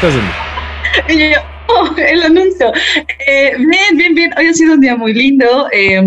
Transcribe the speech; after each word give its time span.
¿Cómo 0.00 0.12
estás, 0.12 1.14
yo, 1.14 1.38
oh, 1.68 1.94
el 1.98 2.22
anuncio. 2.22 2.72
Eh, 3.26 3.54
bien, 3.58 3.96
bien, 3.96 4.14
bien. 4.14 4.30
Hoy 4.38 4.46
ha 4.46 4.54
sido 4.54 4.74
un 4.74 4.80
día 4.80 4.96
muy 4.96 5.12
lindo. 5.12 5.68
Eh, 5.72 6.00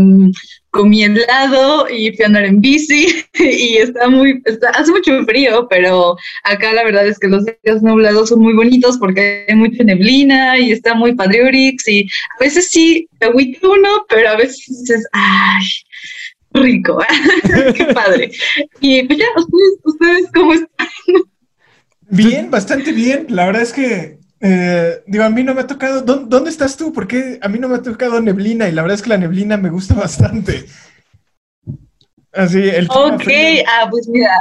comí 0.72 1.04
helado 1.04 1.88
y 1.88 2.12
fui 2.14 2.24
a 2.24 2.28
andar 2.28 2.46
en 2.46 2.60
bici 2.60 3.24
y 3.40 3.78
está 3.78 4.10
muy, 4.10 4.42
hace 4.74 4.92
mucho 4.92 5.24
frío, 5.26 5.68
pero 5.70 6.16
acá 6.44 6.74
la 6.74 6.84
verdad 6.84 7.06
es 7.06 7.20
que 7.20 7.28
los 7.28 7.46
días 7.46 7.84
nublados 7.84 8.30
son 8.30 8.40
muy 8.40 8.56
bonitos 8.56 8.98
porque 8.98 9.46
hay 9.48 9.56
mucha 9.56 9.84
neblina 9.84 10.58
y 10.58 10.72
está 10.72 10.96
muy 10.96 11.14
padriorix 11.14 11.88
y 11.88 12.08
a 12.40 12.44
veces 12.44 12.72
sí 12.72 13.08
te 13.20 13.28
agüita 13.28 13.68
uno, 13.68 14.06
pero 14.10 14.30
a 14.30 14.38
veces 14.38 14.66
dices, 14.68 15.08
ay, 15.12 15.64
rico, 16.54 16.98
qué 17.76 17.86
padre. 17.94 18.32
Y 18.82 19.04
pues 19.04 19.20
ya, 19.20 19.28
¿ustedes, 19.38 19.80
ustedes 19.84 20.32
cómo 20.34 20.54
están? 20.54 20.88
Bien, 22.16 22.52
bastante 22.52 22.92
bien. 22.92 23.26
La 23.30 23.46
verdad 23.48 23.64
es 23.64 23.74
que, 23.74 24.20
eh, 24.40 25.02
digo, 25.08 25.24
a 25.24 25.30
mí 25.30 25.44
no 25.44 25.54
me 25.56 25.62
ha 25.62 25.68
tocado. 25.68 26.02
¿dó- 26.02 26.26
¿Dónde 26.28 26.50
estás 26.50 26.78
tú? 26.78 26.94
Porque 26.94 27.40
a 27.42 27.48
mí 27.50 27.58
no 27.60 27.68
me 27.70 27.76
ha 27.78 27.82
tocado 27.82 28.22
neblina 28.22 28.68
y 28.70 28.72
la 28.72 28.82
verdad 28.84 28.96
es 28.96 29.02
que 29.02 29.10
la 29.10 29.18
neblina 29.18 29.58
me 29.58 29.70
gusta 29.70 29.94
bastante. 30.06 30.66
Así, 32.32 32.60
el 32.70 32.88
Ok, 32.90 33.28
ah, 33.68 33.88
pues 33.90 34.08
mira. 34.08 34.32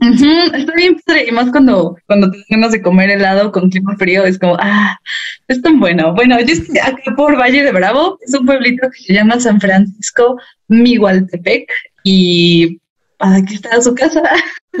Está 0.00 0.72
bien 0.74 0.96
padre, 1.06 1.26
y 1.28 1.32
más 1.32 1.50
cuando, 1.52 1.96
cuando 2.06 2.28
te 2.30 2.38
dan 2.38 2.46
ganas 2.48 2.72
de 2.72 2.82
comer 2.82 3.10
helado 3.10 3.52
con 3.52 3.70
clima 3.70 3.96
frío, 3.96 4.24
es 4.24 4.36
como, 4.38 4.56
ah, 4.58 4.98
es 5.46 5.62
tan 5.62 5.78
bueno. 5.78 6.12
Bueno, 6.14 6.40
yo 6.40 6.46
estoy 6.54 6.78
acá 6.78 7.14
por 7.16 7.38
Valle 7.38 7.62
de 7.62 7.70
Bravo, 7.70 8.18
es 8.26 8.34
un 8.34 8.44
pueblito 8.44 8.88
que 8.90 9.00
se 9.02 9.14
llama 9.14 9.38
San 9.38 9.60
Francisco 9.60 10.36
Migualtepec, 10.66 11.70
y 12.02 12.80
aquí 13.22 13.54
está 13.54 13.80
su 13.80 13.94
casa. 13.94 14.22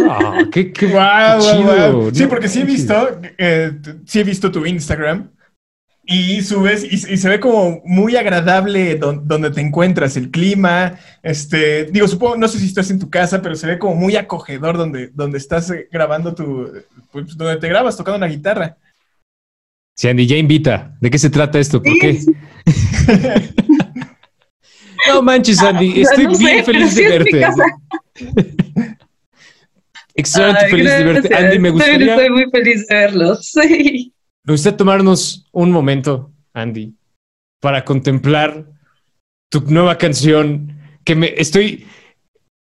Ah, 0.08 0.44
qué, 0.50 0.72
qué, 0.72 0.86
chido. 1.40 2.10
Sí, 2.14 2.26
porque 2.26 2.48
sí 2.48 2.60
he 2.60 2.64
visto, 2.64 3.20
eh, 3.38 3.72
sí 4.04 4.20
he 4.20 4.24
visto 4.24 4.50
tu 4.50 4.66
Instagram 4.66 5.30
y 6.04 6.42
subes 6.42 6.82
y, 6.82 6.96
y 7.12 7.16
se 7.16 7.28
ve 7.28 7.38
como 7.38 7.80
muy 7.84 8.16
agradable 8.16 8.96
don- 8.96 9.26
donde 9.28 9.50
te 9.50 9.60
encuentras, 9.60 10.16
el 10.16 10.30
clima, 10.32 10.98
este, 11.22 11.84
digo, 11.84 12.08
supongo, 12.08 12.36
no 12.36 12.48
sé 12.48 12.58
si 12.58 12.66
estás 12.66 12.90
en 12.90 12.98
tu 12.98 13.08
casa, 13.08 13.40
pero 13.40 13.54
se 13.54 13.68
ve 13.68 13.78
como 13.78 13.94
muy 13.94 14.16
acogedor 14.16 14.76
donde, 14.76 15.08
donde 15.14 15.38
estás 15.38 15.70
eh, 15.70 15.88
grabando 15.92 16.34
tu, 16.34 16.68
pues, 17.12 17.36
donde 17.36 17.56
te 17.58 17.68
grabas 17.68 17.96
tocando 17.96 18.18
la 18.18 18.28
guitarra. 18.28 18.76
Sí, 19.96 20.08
Andy, 20.08 20.26
ya 20.26 20.36
invita. 20.36 20.96
¿De 21.00 21.10
qué 21.10 21.18
se 21.18 21.30
trata 21.30 21.58
esto? 21.60 21.80
¿Por 21.82 21.92
qué? 22.00 22.18
No 25.08 25.22
manches, 25.22 25.60
Andy. 25.62 26.02
Estoy 26.02 26.24
no 26.24 26.38
bien 26.38 26.64
feliz 26.64 26.94
de 26.94 27.08
verte. 27.08 27.44
Ay, 30.16 30.70
feliz 30.70 30.90
de 30.90 31.04
verte. 31.04 31.34
Andy, 31.34 31.58
me 31.58 31.68
Estoy- 31.70 31.72
gustaría, 31.72 32.14
Estoy 32.14 32.30
muy 32.30 32.50
feliz 32.50 32.86
de 32.86 32.94
verlos, 32.94 33.46
sí. 33.52 34.12
me 34.44 34.52
gustaría 34.52 34.76
tomarnos 34.76 35.46
un 35.52 35.70
momento, 35.70 36.32
Andy, 36.52 36.94
para 37.60 37.84
contemplar 37.84 38.66
tu 39.50 39.60
nueva 39.62 39.96
canción 39.98 40.78
que 41.04 41.14
me 41.14 41.34
estoy 41.36 41.86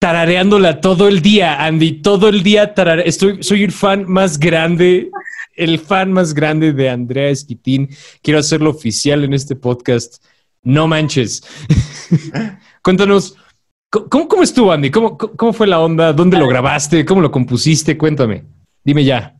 tarareándola 0.01 0.81
todo 0.81 1.07
el 1.07 1.21
día, 1.21 1.63
Andy, 1.65 2.01
todo 2.01 2.29
el 2.29 2.43
día 2.43 2.73
tarare- 2.75 3.03
estoy 3.05 3.41
soy 3.43 3.63
el 3.63 3.71
fan 3.71 4.05
más 4.07 4.37
grande, 4.39 5.09
el 5.55 5.79
fan 5.79 6.11
más 6.11 6.33
grande 6.33 6.71
de 6.73 6.89
Andrea 6.89 7.29
Esquitín. 7.29 7.89
Quiero 8.21 8.39
hacerlo 8.39 8.69
oficial 8.69 9.23
en 9.23 9.33
este 9.33 9.55
podcast. 9.55 10.23
No 10.63 10.87
manches. 10.87 11.43
Cuéntanos, 12.83 13.35
¿cómo, 13.89 14.27
cómo 14.27 14.43
estuvo, 14.43 14.71
Andy? 14.71 14.91
¿Cómo, 14.91 15.17
¿Cómo 15.17 15.53
fue 15.53 15.67
la 15.67 15.79
onda? 15.79 16.13
¿Dónde 16.13 16.37
lo 16.37 16.47
grabaste? 16.47 17.05
¿Cómo 17.05 17.21
lo 17.21 17.31
compusiste? 17.31 17.97
Cuéntame. 17.97 18.43
Dime 18.83 19.03
ya. 19.03 19.39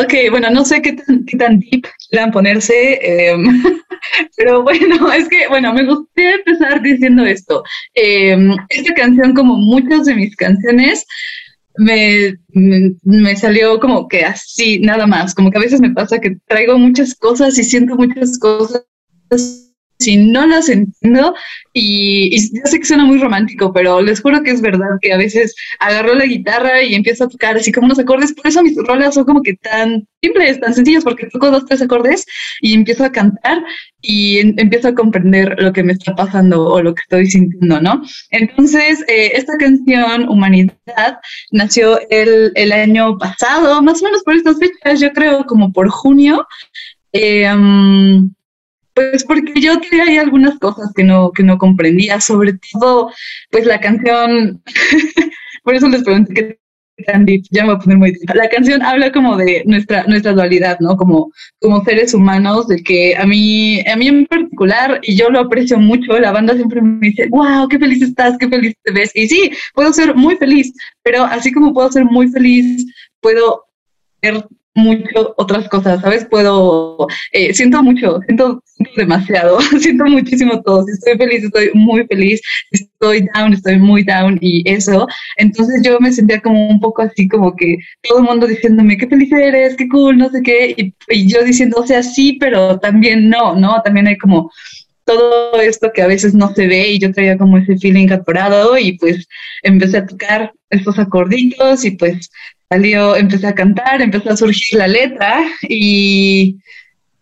Ok, 0.00 0.14
bueno, 0.30 0.50
no 0.50 0.64
sé 0.64 0.80
qué 0.80 0.92
tan, 0.92 1.24
qué 1.24 1.36
tan 1.36 1.58
deep 1.58 1.86
quieran 2.08 2.30
ponerse, 2.30 2.98
em, 3.02 3.42
pero 4.36 4.62
bueno, 4.62 5.12
es 5.12 5.28
que, 5.28 5.48
bueno, 5.48 5.72
me 5.72 5.84
gustaría 5.84 6.34
empezar 6.36 6.80
diciendo 6.82 7.24
esto. 7.24 7.64
Em, 7.94 8.54
esta 8.68 8.94
canción, 8.94 9.34
como 9.34 9.56
muchas 9.56 10.04
de 10.04 10.14
mis 10.14 10.36
canciones, 10.36 11.04
me, 11.78 12.36
me, 12.48 12.94
me 13.04 13.36
salió 13.36 13.78
como 13.80 14.08
que 14.08 14.24
así, 14.24 14.80
nada 14.80 15.06
más, 15.06 15.34
como 15.34 15.50
que 15.50 15.58
a 15.58 15.62
veces 15.62 15.80
me 15.80 15.92
pasa 15.92 16.20
que 16.20 16.36
traigo 16.46 16.78
muchas 16.78 17.14
cosas 17.14 17.58
y 17.58 17.64
siento 17.64 17.96
muchas 17.96 18.38
cosas 18.38 18.84
si 19.98 20.16
no 20.16 20.46
las 20.46 20.68
entiendo 20.68 21.34
y, 21.72 22.28
y 22.36 22.56
yo 22.56 22.62
sé 22.64 22.78
que 22.78 22.86
suena 22.86 23.04
muy 23.04 23.18
romántico, 23.18 23.72
pero 23.72 24.00
les 24.00 24.20
juro 24.20 24.42
que 24.42 24.50
es 24.50 24.60
verdad 24.60 24.98
que 25.00 25.12
a 25.12 25.16
veces 25.16 25.54
agarro 25.80 26.14
la 26.14 26.24
guitarra 26.26 26.82
y 26.82 26.94
empiezo 26.94 27.24
a 27.24 27.28
tocar 27.28 27.56
así 27.56 27.72
como 27.72 27.86
unos 27.86 27.98
acordes, 27.98 28.32
por 28.32 28.46
eso 28.46 28.62
mis 28.62 28.76
rolas 28.76 29.14
son 29.14 29.24
como 29.24 29.42
que 29.42 29.54
tan 29.54 30.06
simples, 30.22 30.60
tan 30.60 30.74
sencillas, 30.74 31.04
porque 31.04 31.26
toco 31.28 31.50
dos, 31.50 31.64
tres 31.66 31.82
acordes 31.82 32.24
y 32.60 32.74
empiezo 32.74 33.04
a 33.04 33.12
cantar 33.12 33.62
y 34.00 34.38
en- 34.38 34.54
empiezo 34.58 34.88
a 34.88 34.94
comprender 34.94 35.56
lo 35.58 35.72
que 35.72 35.82
me 35.82 35.92
está 35.92 36.14
pasando 36.14 36.64
o 36.66 36.82
lo 36.82 36.94
que 36.94 37.02
estoy 37.02 37.26
sintiendo, 37.30 37.80
¿no? 37.80 38.02
Entonces, 38.30 39.04
eh, 39.08 39.32
esta 39.34 39.56
canción, 39.58 40.28
Humanidad, 40.28 41.18
nació 41.50 41.98
el, 42.10 42.52
el 42.54 42.72
año 42.72 43.18
pasado, 43.18 43.82
más 43.82 44.00
o 44.02 44.04
menos 44.04 44.22
por 44.22 44.34
estas 44.34 44.58
fechas, 44.58 45.00
yo 45.00 45.12
creo 45.12 45.44
como 45.44 45.72
por 45.72 45.88
junio. 45.88 46.46
Eh, 47.12 47.50
um, 47.52 48.32
pues 48.98 49.22
porque 49.22 49.60
yo 49.60 49.78
tenía 49.78 50.06
ahí 50.06 50.16
algunas 50.16 50.58
cosas 50.58 50.92
que 50.92 51.04
no, 51.04 51.30
que 51.30 51.44
no 51.44 51.56
comprendía, 51.56 52.20
sobre 52.20 52.54
todo, 52.72 53.12
pues 53.48 53.64
la 53.64 53.78
canción, 53.78 54.60
por 55.62 55.76
eso 55.76 55.88
les 55.88 56.02
pregunté 56.02 56.34
qué 56.34 56.58
tan 57.06 57.24
deep, 57.24 57.44
ya 57.52 57.62
me 57.62 57.68
voy 57.68 57.76
a 57.76 57.78
poner 57.78 57.98
muy 57.98 58.10
deep. 58.10 58.34
La 58.34 58.48
canción 58.48 58.82
habla 58.82 59.12
como 59.12 59.36
de 59.36 59.62
nuestra, 59.66 60.02
nuestra 60.08 60.32
dualidad, 60.32 60.78
¿no? 60.80 60.96
Como, 60.96 61.30
como 61.60 61.84
seres 61.84 62.12
humanos, 62.12 62.66
de 62.66 62.82
que 62.82 63.14
a 63.16 63.24
mí, 63.24 63.80
a 63.86 63.94
mí 63.94 64.08
en 64.08 64.26
particular, 64.26 64.98
y 65.04 65.16
yo 65.16 65.30
lo 65.30 65.38
aprecio 65.38 65.78
mucho, 65.78 66.18
la 66.18 66.32
banda 66.32 66.56
siempre 66.56 66.82
me 66.82 67.06
dice, 67.06 67.28
wow, 67.28 67.68
qué 67.68 67.78
feliz 67.78 68.02
estás, 68.02 68.36
qué 68.36 68.48
feliz 68.48 68.74
te 68.82 68.92
ves. 68.92 69.12
Y 69.14 69.28
sí, 69.28 69.52
puedo 69.74 69.92
ser 69.92 70.16
muy 70.16 70.34
feliz, 70.38 70.72
pero 71.04 71.22
así 71.22 71.52
como 71.52 71.72
puedo 71.72 71.92
ser 71.92 72.04
muy 72.04 72.26
feliz, 72.32 72.84
puedo 73.20 73.62
ser 74.22 74.44
mucho 74.78 75.34
otras 75.36 75.68
cosas, 75.68 76.00
¿sabes? 76.00 76.24
Puedo, 76.24 77.06
eh, 77.32 77.52
siento 77.52 77.82
mucho, 77.82 78.20
siento, 78.26 78.62
siento 78.64 78.92
demasiado, 78.96 79.60
siento 79.80 80.04
muchísimo 80.06 80.62
todo. 80.62 80.84
Si 80.84 80.92
estoy 80.92 81.16
feliz, 81.18 81.44
estoy 81.44 81.70
muy 81.74 82.06
feliz. 82.06 82.40
Estoy 82.70 83.28
down, 83.34 83.52
estoy 83.52 83.78
muy 83.78 84.02
down 84.04 84.38
y 84.40 84.68
eso. 84.70 85.06
Entonces 85.36 85.82
yo 85.82 85.98
me 86.00 86.12
sentía 86.12 86.40
como 86.40 86.68
un 86.68 86.80
poco 86.80 87.02
así, 87.02 87.28
como 87.28 87.54
que 87.54 87.76
todo 88.02 88.18
el 88.18 88.24
mundo 88.24 88.46
diciéndome, 88.46 88.96
qué 88.96 89.06
feliz 89.06 89.32
eres, 89.32 89.76
qué 89.76 89.88
cool, 89.88 90.16
no 90.18 90.30
sé 90.30 90.42
qué. 90.42 90.74
Y, 90.76 90.94
y 91.08 91.32
yo 91.32 91.42
diciendo, 91.44 91.78
o 91.80 91.86
sea, 91.86 92.02
sí, 92.02 92.38
pero 92.40 92.78
también 92.78 93.28
no, 93.28 93.54
¿no? 93.54 93.80
También 93.82 94.06
hay 94.06 94.16
como 94.16 94.50
todo 95.08 95.58
esto 95.58 95.90
que 95.94 96.02
a 96.02 96.06
veces 96.06 96.34
no 96.34 96.54
se 96.54 96.66
ve 96.66 96.90
y 96.90 96.98
yo 96.98 97.10
traía 97.12 97.38
como 97.38 97.56
ese 97.56 97.78
feeling 97.78 98.10
atorado 98.10 98.76
y 98.76 98.98
pues 98.98 99.26
empecé 99.62 99.96
a 99.96 100.06
tocar 100.06 100.52
estos 100.68 100.98
acorditos 100.98 101.82
y 101.86 101.92
pues 101.92 102.30
salió, 102.70 103.16
empecé 103.16 103.46
a 103.46 103.54
cantar, 103.54 104.02
empezó 104.02 104.30
a 104.30 104.36
surgir 104.36 104.78
la 104.78 104.88
letra 104.88 105.42
y 105.62 106.58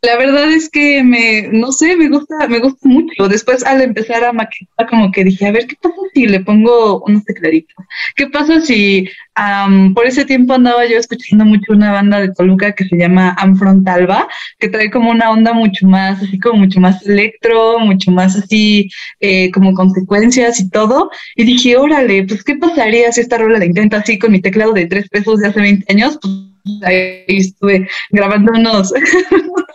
la 0.06 0.17
verdad 0.17 0.53
es 0.53 0.69
que 0.71 1.03
me, 1.03 1.49
no 1.50 1.72
sé, 1.72 1.97
me 1.97 2.09
gusta, 2.09 2.47
me 2.49 2.61
gusta 2.61 2.89
mucho. 2.89 3.28
Después 3.28 3.65
al 3.65 3.83
empezar 3.83 4.22
a 4.25 4.33
maquetar 4.33 4.89
como 4.89 5.11
que 5.11 5.25
dije, 5.25 5.47
a 5.47 5.50
ver, 5.50 5.67
¿qué 5.67 5.75
pasa 5.82 5.97
si 6.14 6.26
le 6.26 6.41
pongo 6.41 7.03
unos 7.03 7.25
tecladitos? 7.25 7.85
¿Qué 8.14 8.29
pasa 8.29 8.61
si 8.61 9.08
um, 9.37 9.94
por 9.94 10.06
ese 10.06 10.25
tiempo 10.25 10.55
andaba 10.55 10.87
yo 10.87 10.97
escuchando 10.97 11.44
mucho 11.44 11.73
una 11.73 11.91
banda 11.91 12.20
de 12.20 12.32
Toluca 12.32 12.73
que 12.73 12.85
se 12.85 12.97
llama 12.97 13.35
Amfrontalba, 13.37 14.29
que 14.61 14.69
trae 14.69 14.93
como 14.93 15.11
una 15.11 15.31
onda 15.31 15.53
mucho 15.53 15.88
más, 15.88 16.23
así 16.23 16.38
como 16.38 16.61
mucho 16.61 16.79
más 16.79 17.05
electro, 17.05 17.81
mucho 17.81 18.12
más 18.12 18.37
así 18.37 18.88
eh, 19.19 19.50
como 19.50 19.75
consecuencias 19.75 20.61
y 20.61 20.70
todo. 20.70 21.11
Y 21.35 21.43
dije, 21.44 21.76
órale, 21.76 22.25
pues 22.25 22.44
¿qué 22.44 22.55
pasaría 22.55 23.11
si 23.11 23.23
esta 23.23 23.38
rola 23.38 23.59
la 23.59 23.67
intento 23.67 23.97
así 23.97 24.20
con 24.20 24.31
mi 24.31 24.41
teclado 24.41 24.73
de 24.73 24.87
tres 24.87 25.09
pesos 25.09 25.41
de 25.41 25.49
hace 25.49 25.61
20 25.61 25.93
años? 25.93 26.17
Pues 26.23 26.56
ahí 26.82 27.24
estuve 27.28 27.88
grabando 28.10 28.52
unos 28.52 28.92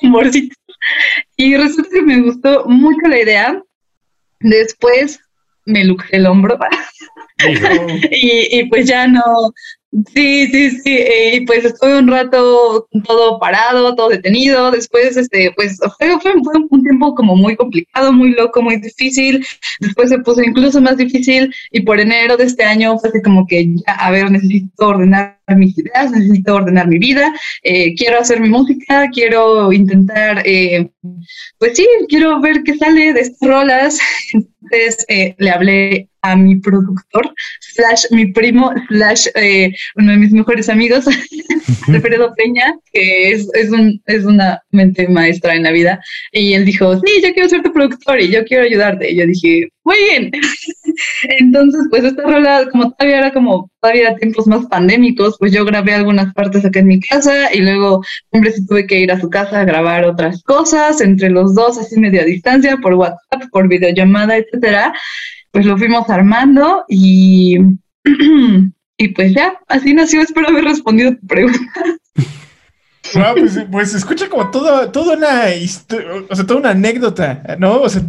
tamborcitos. 0.02 0.58
Y 1.38 1.56
resulta 1.58 1.90
que 1.94 2.02
me 2.02 2.22
gustó 2.22 2.66
mucho 2.66 3.08
la 3.08 3.20
idea. 3.20 3.64
Después 4.40 5.20
me 5.66 5.86
luxé 5.86 6.16
el 6.16 6.26
hombro. 6.26 6.58
Y, 8.12 8.60
y 8.60 8.66
pues 8.70 8.88
ya 8.88 9.08
no, 9.08 9.24
Sí, 10.14 10.48
sí, 10.48 10.70
sí, 10.70 10.98
eh, 10.98 11.36
y 11.36 11.46
pues 11.46 11.66
estuve 11.66 12.00
un 12.00 12.08
rato 12.08 12.88
todo 13.06 13.40
parado, 13.40 13.94
todo 13.94 14.08
detenido, 14.08 14.72
después, 14.72 15.18
este, 15.18 15.52
pues 15.54 15.80
fue, 15.98 16.18
fue, 16.22 16.32
fue 16.44 16.54
un 16.70 16.82
tiempo 16.82 17.14
como 17.14 17.36
muy 17.36 17.58
complicado, 17.58 18.14
muy 18.14 18.32
loco, 18.32 18.62
muy 18.62 18.78
difícil, 18.78 19.46
después 19.82 20.10
se 20.10 20.20
puso 20.20 20.42
incluso 20.44 20.80
más 20.80 20.96
difícil. 20.96 21.54
Y 21.72 21.82
por 21.82 22.00
enero 22.00 22.38
de 22.38 22.46
este 22.46 22.64
año 22.64 22.98
fue 23.00 23.10
así 23.10 23.22
como 23.22 23.46
que 23.46 23.66
ya, 23.86 23.94
a 23.96 24.12
ver, 24.12 24.32
necesito 24.32 24.88
ordenar 24.88 25.41
mis 25.56 25.78
ideas, 25.78 26.12
necesito 26.12 26.56
ordenar 26.56 26.88
mi 26.88 26.98
vida, 26.98 27.34
eh, 27.64 27.96
quiero 27.96 28.20
hacer 28.20 28.40
mi 28.40 28.50
música, 28.50 29.10
quiero 29.14 29.72
intentar, 29.72 30.42
eh, 30.46 30.90
pues 31.58 31.78
sí, 31.78 31.88
quiero 32.08 32.40
ver 32.42 32.64
qué 32.64 32.76
sale 32.76 33.14
de 33.14 33.22
estas 33.22 33.50
rolas, 33.50 34.00
Entonces 34.72 35.06
eh, 35.10 35.36
le 35.38 35.50
hablé 35.50 36.08
a 36.22 36.36
mi 36.36 36.56
productor, 36.58 37.34
slash 37.60 38.06
mi 38.12 38.32
primo, 38.32 38.72
slash 38.88 39.28
uno 39.96 40.12
de 40.12 40.18
mis 40.18 40.32
mejores 40.32 40.70
amigos, 40.70 41.06
Alfredo 41.88 42.34
Peña, 42.36 42.76
que 42.94 43.32
es, 43.32 43.50
es, 43.54 43.72
un, 43.72 44.02
es 44.06 44.24
una 44.24 44.62
mente 44.72 45.08
maestra 45.08 45.56
en 45.56 45.64
la 45.64 45.72
vida. 45.72 46.00
Y 46.32 46.54
él 46.54 46.66
dijo, 46.66 46.96
sí, 46.96 47.22
yo 47.24 47.34
quiero 47.34 47.50
ser 47.50 47.64
tu 47.64 47.74
productor 47.74 48.22
y 48.22 48.30
yo 48.30 48.46
quiero 48.46 48.64
ayudarte. 48.64 49.12
Y 49.12 49.18
yo 49.18 49.26
dije, 49.26 49.70
muy 49.84 49.98
bien. 49.98 50.32
Entonces, 51.40 51.82
pues 51.90 52.04
esta 52.04 52.24
rola, 52.24 52.68
como 52.72 52.92
todavía 52.92 53.18
era 53.18 53.34
como 53.34 53.72
todavía 53.82 54.16
tiempos 54.16 54.48
más 54.48 54.66
pandémicos, 54.68 55.38
pues 55.40 55.52
yo 55.52 55.66
grabé 55.66 55.94
algunas 55.94 56.34
partes 56.34 56.64
acá 56.64 56.80
en 56.80 56.88
mi 56.88 57.00
casa 57.00 57.54
y 57.54 57.62
luego, 57.62 58.04
hombre, 58.32 58.52
sí 58.52 58.66
tuve 58.66 58.86
que 58.86 59.00
ir 59.00 59.12
a 59.12 59.20
su 59.20 59.30
casa 59.30 59.62
a 59.62 59.66
grabar 59.66 60.06
otras 60.06 60.44
cosas 60.44 61.02
entre 61.02 61.30
los 61.30 61.56
dos, 61.56 61.78
así 61.78 62.00
media 62.00 62.24
distancia, 62.24 62.78
por 62.78 62.94
WhatsApp, 62.94 63.50
por 63.52 63.68
videollamada, 63.68 64.38
etcétera. 64.38 64.94
Pues 65.52 65.66
lo 65.66 65.78
fuimos 65.78 66.10
armando 66.10 66.86
y, 66.88 67.58
y 68.98 69.08
pues 69.10 69.34
ya, 69.34 69.60
así 69.68 69.94
nació. 69.94 70.22
Espero 70.22 70.50
haber 70.50 70.66
respondido 70.66 71.16
tu 71.16 71.28
pregunta. 71.28 71.60
pues, 73.34 73.66
pues 73.72 73.94
escucha 73.96 74.30
como 74.30 74.52
todo, 74.52 74.92
toda 74.92 75.18
una 75.18 75.46
o 76.30 76.36
sea, 76.36 76.46
toda 76.46 76.60
una 76.60 76.70
anécdota, 76.70 77.58
¿no? 77.60 77.82
O 77.82 77.90
sea, 77.90 78.04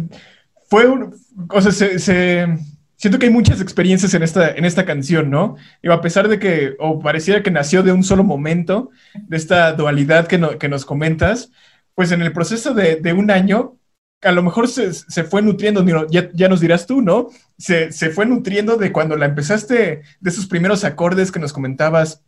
fue 0.73 0.87
un, 0.87 1.13
o 1.51 1.61
sea, 1.61 1.71
se, 1.71 2.47
siento 2.95 3.19
que 3.19 3.27
hay 3.27 3.31
muchas 3.31 3.61
experiencias 3.61 4.15
en 4.15 4.23
esta, 4.23 4.49
en 4.49 4.65
esta 4.65 4.85
canción, 4.85 5.29
¿no? 5.29 5.55
Y 5.83 5.91
a 5.91 6.01
pesar 6.01 6.27
de 6.27 6.39
que, 6.39 6.75
o 6.79 6.97
pareciera 6.99 7.43
que 7.43 7.51
nació 7.51 7.83
de 7.83 7.91
un 7.91 8.03
solo 8.03 8.23
momento, 8.23 8.89
de 9.13 9.37
esta 9.37 9.73
dualidad 9.73 10.25
que, 10.25 10.57
que 10.57 10.69
nos 10.69 10.83
comentas, 10.83 11.51
pues 11.93 12.11
en 12.11 12.23
el 12.23 12.33
proceso 12.33 12.73
de, 12.73 12.95
de 12.95 13.13
un 13.13 13.29
año, 13.29 13.77
a 14.23 14.31
lo 14.31 14.41
mejor 14.41 14.67
se, 14.67 14.95
se 14.95 15.23
fue 15.23 15.43
nutriendo, 15.43 15.85
ya, 16.07 16.31
ya, 16.33 16.49
nos 16.49 16.59
dirás 16.59 16.87
tú, 16.87 17.03
¿no? 17.03 17.29
Se, 17.55 17.91
se, 17.91 18.09
fue 18.09 18.25
nutriendo 18.25 18.75
de 18.75 18.91
cuando 18.91 19.15
la 19.15 19.27
empezaste, 19.27 20.01
de 20.21 20.29
esos 20.29 20.47
primeros 20.47 20.83
acordes 20.83 21.31
que 21.31 21.39
nos 21.39 21.53
comentabas, 21.53 22.23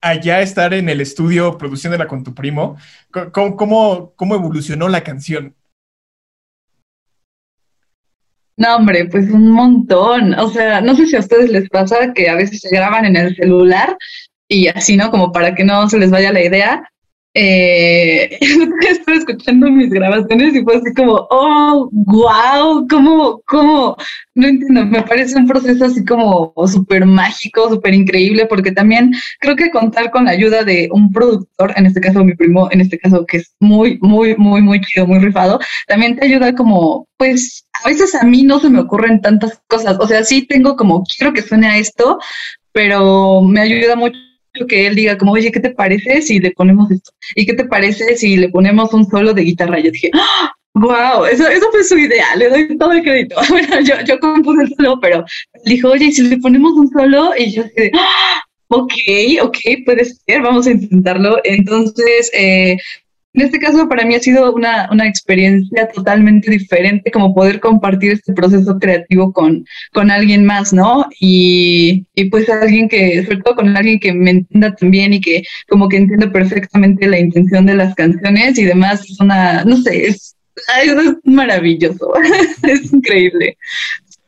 allá 0.00 0.40
estar 0.40 0.72
en 0.72 0.88
el 0.88 1.02
estudio 1.02 1.58
produciéndola 1.58 2.08
con 2.08 2.24
tu 2.24 2.34
primo. 2.34 2.78
¿Cómo, 3.30 3.56
cómo, 3.56 4.14
cómo 4.16 4.34
evolucionó 4.36 4.88
la 4.88 5.04
canción? 5.04 5.54
No, 8.56 8.76
hombre, 8.76 9.06
pues 9.06 9.30
un 9.30 9.50
montón. 9.50 10.34
O 10.38 10.48
sea, 10.48 10.80
no 10.80 10.94
sé 10.94 11.06
si 11.06 11.16
a 11.16 11.20
ustedes 11.20 11.50
les 11.50 11.68
pasa 11.68 12.12
que 12.14 12.28
a 12.28 12.36
veces 12.36 12.60
se 12.60 12.74
graban 12.74 13.04
en 13.04 13.16
el 13.16 13.34
celular 13.34 13.96
y 14.48 14.68
así, 14.68 14.96
¿no? 14.96 15.10
Como 15.10 15.32
para 15.32 15.54
que 15.54 15.64
no 15.64 15.88
se 15.88 15.98
les 15.98 16.10
vaya 16.10 16.32
la 16.32 16.44
idea 16.44 16.88
eh, 17.36 18.38
estoy 18.88 19.16
escuchando 19.16 19.68
mis 19.68 19.90
grabaciones 19.90 20.54
y 20.54 20.62
fue 20.62 20.76
así 20.76 20.94
como, 20.94 21.26
oh, 21.30 21.88
wow, 21.92 22.86
¿cómo, 22.88 23.42
cómo? 23.46 23.96
No 24.36 24.46
entiendo, 24.46 24.86
me 24.86 25.02
parece 25.02 25.36
un 25.36 25.48
proceso 25.48 25.84
así 25.84 26.04
como 26.04 26.54
súper 26.66 27.04
mágico, 27.04 27.68
súper 27.68 27.92
increíble, 27.92 28.46
porque 28.46 28.70
también 28.70 29.12
creo 29.40 29.56
que 29.56 29.72
contar 29.72 30.12
con 30.12 30.26
la 30.26 30.30
ayuda 30.30 30.62
de 30.62 30.88
un 30.92 31.10
productor, 31.10 31.72
en 31.76 31.86
este 31.86 32.00
caso 32.00 32.24
mi 32.24 32.36
primo, 32.36 32.68
en 32.70 32.80
este 32.80 32.98
caso 32.98 33.26
que 33.26 33.38
es 33.38 33.52
muy, 33.58 33.98
muy, 34.00 34.36
muy, 34.36 34.62
muy 34.62 34.80
chido, 34.80 35.06
muy 35.06 35.18
rifado, 35.18 35.58
también 35.88 36.16
te 36.16 36.26
ayuda 36.26 36.54
como, 36.54 37.08
pues, 37.16 37.66
a 37.82 37.88
veces 37.88 38.14
a 38.14 38.22
mí 38.24 38.44
no 38.44 38.60
se 38.60 38.70
me 38.70 38.78
ocurren 38.78 39.20
tantas 39.20 39.60
cosas, 39.66 39.96
o 39.98 40.06
sea, 40.06 40.22
sí 40.22 40.46
tengo 40.46 40.76
como, 40.76 41.02
quiero 41.02 41.32
que 41.32 41.42
suene 41.42 41.66
a 41.66 41.78
esto, 41.78 42.18
pero 42.72 43.40
me 43.42 43.60
ayuda 43.60 43.96
mucho 43.96 44.18
que 44.68 44.86
él 44.86 44.94
diga 44.94 45.18
como, 45.18 45.32
oye, 45.32 45.50
¿qué 45.50 45.60
te 45.60 45.70
parece 45.70 46.22
si 46.22 46.38
le 46.38 46.52
ponemos 46.52 46.90
esto? 46.90 47.10
¿Y 47.34 47.44
qué 47.44 47.54
te 47.54 47.64
parece 47.64 48.16
si 48.16 48.36
le 48.36 48.48
ponemos 48.48 48.92
un 48.94 49.06
solo 49.06 49.34
de 49.34 49.42
guitarra? 49.42 49.80
Yo 49.80 49.90
dije, 49.90 50.10
wow, 50.74 51.24
eso, 51.24 51.48
eso 51.48 51.70
fue 51.70 51.84
su 51.84 51.98
idea, 51.98 52.36
le 52.36 52.48
doy 52.48 52.78
todo 52.78 52.92
el 52.92 53.02
crédito. 53.02 53.36
Bueno, 53.48 53.80
yo, 53.80 53.94
yo 54.06 54.18
compuse 54.20 54.62
el 54.62 54.74
solo, 54.76 55.00
pero 55.00 55.24
dijo, 55.64 55.88
oye, 55.90 56.12
si 56.12 56.22
le 56.22 56.38
ponemos 56.38 56.72
un 56.72 56.88
solo? 56.90 57.32
Y 57.36 57.50
yo 57.50 57.64
dije, 57.64 57.90
ok, 58.68 58.92
ok, 59.42 59.58
puede 59.84 60.04
ser, 60.04 60.42
vamos 60.42 60.66
a 60.66 60.72
intentarlo. 60.72 61.40
Entonces, 61.44 62.30
eh, 62.32 62.76
en 63.34 63.42
este 63.42 63.58
caso, 63.58 63.88
para 63.88 64.04
mí 64.04 64.14
ha 64.14 64.20
sido 64.20 64.54
una, 64.54 64.88
una, 64.92 65.08
experiencia 65.08 65.88
totalmente 65.88 66.52
diferente, 66.52 67.10
como 67.10 67.34
poder 67.34 67.58
compartir 67.58 68.12
este 68.12 68.32
proceso 68.32 68.78
creativo 68.78 69.32
con, 69.32 69.66
con 69.92 70.12
alguien 70.12 70.44
más, 70.44 70.72
¿no? 70.72 71.06
Y, 71.18 72.06
y, 72.14 72.26
pues 72.30 72.48
alguien 72.48 72.88
que, 72.88 73.24
sobre 73.24 73.38
todo 73.38 73.56
con 73.56 73.76
alguien 73.76 73.98
que 73.98 74.12
me 74.12 74.30
entienda 74.30 74.72
también 74.76 75.14
y 75.14 75.20
que 75.20 75.42
como 75.68 75.88
que 75.88 75.96
entiende 75.96 76.28
perfectamente 76.28 77.08
la 77.08 77.18
intención 77.18 77.66
de 77.66 77.74
las 77.74 77.92
canciones 77.96 78.56
y 78.56 78.64
demás, 78.64 79.02
es 79.10 79.18
una, 79.18 79.64
no 79.64 79.78
sé, 79.78 80.06
es, 80.06 80.36
es 80.84 81.16
maravilloso, 81.24 82.12
es 82.62 82.92
increíble. 82.92 83.58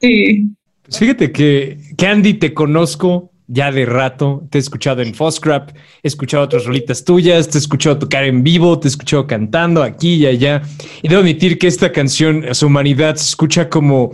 Sí. 0.01 0.49
Pues 0.83 0.99
fíjate 0.99 1.31
que, 1.31 1.79
que 1.97 2.07
Andy 2.09 2.35
te 2.35 2.53
conozco 2.53 3.31
ya 3.49 3.71
de 3.71 3.87
rato. 3.87 4.47
Te 4.51 4.59
he 4.59 4.61
escuchado 4.61 5.03
en 5.03 5.15
Foscrap, 5.15 5.71
he 6.03 6.09
escuchado 6.09 6.45
otras 6.45 6.65
rolitas 6.65 7.05
tuyas, 7.05 7.49
te 7.49 7.59
he 7.59 7.61
escuchado 7.61 7.99
tocar 7.99 8.25
en 8.25 8.43
vivo, 8.43 8.79
te 8.79 8.89
he 8.89 8.91
escuchado 8.91 9.27
cantando 9.27 9.83
aquí 9.83 10.15
y 10.15 10.27
allá. 10.27 10.63
Y 11.03 11.09
debo 11.09 11.21
admitir 11.21 11.59
que 11.59 11.67
esta 11.67 11.93
canción, 11.93 12.45
su 12.55 12.67
humanidad, 12.67 13.17
se 13.17 13.25
escucha 13.25 13.69
como, 13.69 14.13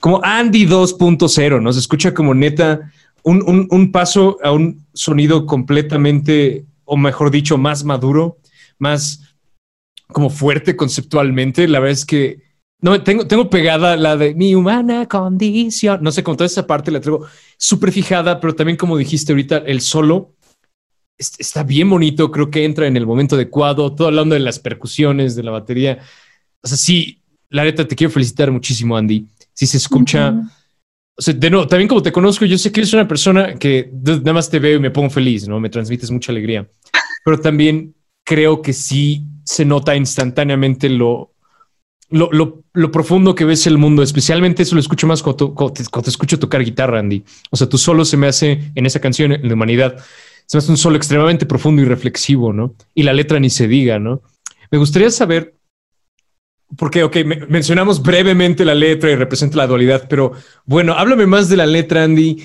como 0.00 0.20
Andy 0.22 0.66
2.0, 0.66 1.62
¿no? 1.62 1.72
Se 1.72 1.80
escucha 1.80 2.14
como 2.14 2.34
neta 2.34 2.92
un, 3.22 3.68
un 3.70 3.92
paso 3.92 4.38
a 4.42 4.52
un 4.52 4.86
sonido 4.94 5.46
completamente, 5.46 6.64
o 6.84 6.96
mejor 6.96 7.30
dicho, 7.30 7.58
más 7.58 7.84
maduro, 7.84 8.38
más 8.78 9.34
como 10.08 10.30
fuerte 10.30 10.76
conceptualmente. 10.76 11.68
La 11.68 11.80
verdad 11.80 11.92
es 11.92 12.06
que 12.06 12.47
no, 12.80 13.02
tengo, 13.02 13.26
tengo 13.26 13.50
pegada 13.50 13.96
la 13.96 14.16
de 14.16 14.34
mi 14.34 14.54
humana 14.54 15.06
condición. 15.06 16.00
No 16.02 16.12
sé, 16.12 16.22
con 16.22 16.36
toda 16.36 16.46
esa 16.46 16.66
parte 16.66 16.92
la 16.92 17.00
traigo 17.00 17.26
súper 17.56 17.90
fijada, 17.90 18.40
pero 18.40 18.54
también 18.54 18.76
como 18.76 18.96
dijiste 18.96 19.32
ahorita, 19.32 19.58
el 19.58 19.80
solo 19.80 20.36
está 21.16 21.64
bien 21.64 21.90
bonito. 21.90 22.30
Creo 22.30 22.50
que 22.50 22.64
entra 22.64 22.86
en 22.86 22.96
el 22.96 23.06
momento 23.06 23.34
adecuado. 23.34 23.94
Todo 23.94 24.08
hablando 24.08 24.34
de 24.34 24.40
las 24.40 24.60
percusiones, 24.60 25.34
de 25.34 25.42
la 25.42 25.50
batería. 25.50 25.98
O 26.62 26.68
sea, 26.68 26.76
sí, 26.76 27.20
la 27.50 27.64
neta, 27.64 27.86
te 27.86 27.96
quiero 27.96 28.12
felicitar 28.12 28.52
muchísimo, 28.52 28.96
Andy. 28.96 29.26
Si 29.52 29.66
se 29.66 29.78
escucha. 29.78 30.34
O 31.16 31.20
sea, 31.20 31.34
de 31.34 31.50
nuevo, 31.50 31.66
también 31.66 31.88
como 31.88 32.00
te 32.00 32.12
conozco, 32.12 32.44
yo 32.44 32.56
sé 32.56 32.70
que 32.70 32.78
eres 32.78 32.92
una 32.92 33.08
persona 33.08 33.54
que 33.56 33.90
nada 33.92 34.34
más 34.34 34.48
te 34.48 34.60
veo 34.60 34.76
y 34.76 34.80
me 34.80 34.92
pongo 34.92 35.10
feliz, 35.10 35.48
¿no? 35.48 35.58
Me 35.58 35.68
transmites 35.68 36.12
mucha 36.12 36.30
alegría. 36.30 36.68
Pero 37.24 37.40
también 37.40 37.96
creo 38.24 38.62
que 38.62 38.72
sí 38.72 39.24
se 39.42 39.64
nota 39.64 39.96
instantáneamente 39.96 40.88
lo 40.88 41.32
lo, 42.10 42.30
lo, 42.32 42.64
lo, 42.78 42.90
profundo 42.90 43.34
que 43.34 43.44
ves 43.44 43.66
el 43.66 43.78
mundo, 43.78 44.02
especialmente 44.02 44.62
eso 44.62 44.74
lo 44.74 44.80
escucho 44.80 45.06
más 45.06 45.22
cuando, 45.22 45.72
te, 45.72 45.82
escucho 46.10 46.38
tocar 46.38 46.64
guitarra, 46.64 46.98
Andy. 46.98 47.24
O 47.50 47.56
sea, 47.56 47.68
tu 47.68 47.78
solo 47.78 48.04
se 48.04 48.16
me 48.16 48.26
hace 48.26 48.70
en 48.74 48.86
esa 48.86 49.00
canción, 49.00 49.32
en 49.32 49.46
la 49.48 49.54
humanidad, 49.54 49.98
se 50.46 50.56
me 50.56 50.58
hace 50.58 50.70
un 50.70 50.76
solo 50.76 50.96
extremadamente 50.96 51.46
profundo 51.46 51.82
y 51.82 51.84
reflexivo, 51.84 52.52
¿no? 52.52 52.74
Y 52.94 53.02
la 53.02 53.12
letra 53.12 53.40
ni 53.40 53.50
se 53.50 53.68
diga, 53.68 53.98
¿no? 53.98 54.22
Me 54.70 54.78
gustaría 54.78 55.10
saber, 55.10 55.54
porque, 56.76 57.02
ok, 57.02 57.16
mencionamos 57.48 58.02
brevemente 58.02 58.64
la 58.64 58.74
letra 58.74 59.10
y 59.10 59.16
representa 59.16 59.56
la 59.56 59.66
dualidad, 59.66 60.06
pero 60.08 60.32
bueno, 60.64 60.94
háblame 60.94 61.26
más 61.26 61.48
de 61.48 61.56
la 61.56 61.66
letra, 61.66 62.04
Andy. 62.04 62.42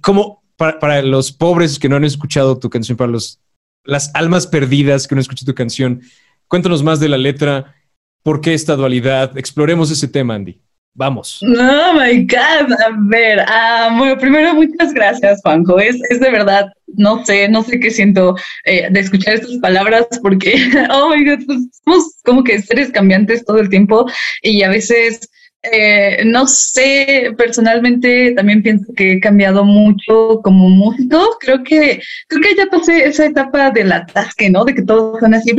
¿Cómo, 0.00 0.42
para, 0.56 0.78
para 0.78 1.02
los 1.02 1.32
pobres 1.32 1.78
que 1.78 1.88
no 1.88 1.96
han 1.96 2.04
escuchado 2.04 2.58
tu 2.58 2.70
canción, 2.70 2.96
para 2.96 3.10
los, 3.10 3.40
las 3.84 4.14
almas 4.14 4.46
perdidas 4.46 5.06
que 5.06 5.14
no 5.14 5.18
han 5.18 5.22
escuchado 5.22 5.52
tu 5.52 5.56
canción, 5.56 6.02
cuéntanos 6.48 6.82
más 6.82 7.00
de 7.00 7.08
la 7.08 7.18
letra 7.18 7.74
¿Por 8.22 8.40
qué 8.40 8.54
esta 8.54 8.76
dualidad? 8.76 9.36
Exploremos 9.36 9.90
ese 9.90 10.08
tema, 10.08 10.34
Andy. 10.34 10.60
Vamos. 10.94 11.40
Oh 11.42 11.94
my 11.94 12.26
God. 12.26 12.72
A 12.72 12.90
ver, 13.08 13.38
uh, 13.40 13.96
bueno, 13.96 14.18
primero, 14.18 14.54
muchas 14.54 14.92
gracias, 14.92 15.40
Juanjo. 15.42 15.78
Es, 15.80 15.96
es 16.10 16.20
de 16.20 16.30
verdad, 16.30 16.66
no 16.86 17.24
sé, 17.24 17.48
no 17.48 17.62
sé 17.62 17.80
qué 17.80 17.90
siento 17.90 18.36
eh, 18.64 18.88
de 18.90 19.00
escuchar 19.00 19.34
estas 19.34 19.56
palabras 19.58 20.06
porque, 20.22 20.70
oh 20.90 21.08
my 21.08 21.24
God, 21.24 21.46
pues, 21.46 21.58
somos 21.84 22.04
como 22.24 22.44
que 22.44 22.60
seres 22.60 22.90
cambiantes 22.90 23.44
todo 23.44 23.58
el 23.58 23.70
tiempo 23.70 24.06
y 24.42 24.62
a 24.62 24.68
veces 24.68 25.28
eh, 25.64 26.24
no 26.24 26.46
sé, 26.48 27.32
personalmente 27.38 28.32
también 28.32 28.62
pienso 28.62 28.92
que 28.94 29.12
he 29.12 29.20
cambiado 29.20 29.64
mucho 29.64 30.40
como 30.42 30.68
músico. 30.68 31.36
Creo 31.40 31.62
que, 31.62 32.02
creo 32.26 32.42
que 32.42 32.56
ya 32.56 32.66
pasé 32.66 33.04
esa 33.06 33.26
etapa 33.26 33.70
del 33.70 33.92
atasque, 33.92 34.50
¿no? 34.50 34.64
De 34.64 34.74
que 34.74 34.82
todos 34.82 35.20
son 35.20 35.34
así, 35.34 35.54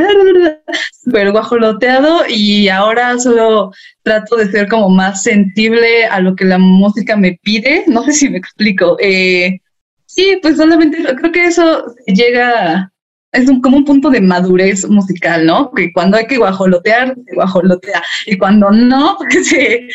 súper 1.04 1.32
guajoloteado 1.32 2.24
y 2.28 2.68
ahora 2.68 3.18
solo 3.18 3.72
trato 4.04 4.36
de 4.36 4.52
ser 4.52 4.68
como 4.68 4.90
más 4.90 5.24
sensible 5.24 6.06
a 6.06 6.20
lo 6.20 6.36
que 6.36 6.46
la 6.46 6.58
música 6.58 7.16
me 7.16 7.40
pide. 7.42 7.86
No 7.88 8.04
sé 8.04 8.12
si 8.14 8.30
me 8.30 8.38
explico. 8.40 8.98
Eh, 9.00 9.60
sí, 10.06 10.38
pues 10.42 10.58
solamente 10.58 10.98
creo 11.16 11.32
que 11.32 11.46
eso 11.46 11.86
llega 12.08 12.93
es 13.34 13.50
un, 13.50 13.62
como 13.62 13.78
un 13.78 13.86
punto 13.86 14.10
de 14.10 14.22
madurez 14.22 14.88
musical, 14.88 15.46
¿no? 15.46 15.72
Que 15.72 15.92
cuando 15.92 16.18
hay 16.18 16.28
que 16.28 16.38
guajolotear, 16.38 17.16
se 17.26 17.36
guajolotea. 17.36 18.02
Y 18.28 18.38
cuando 18.38 18.72
no, 18.72 19.18
pues 19.32 19.48
se, 19.48 19.88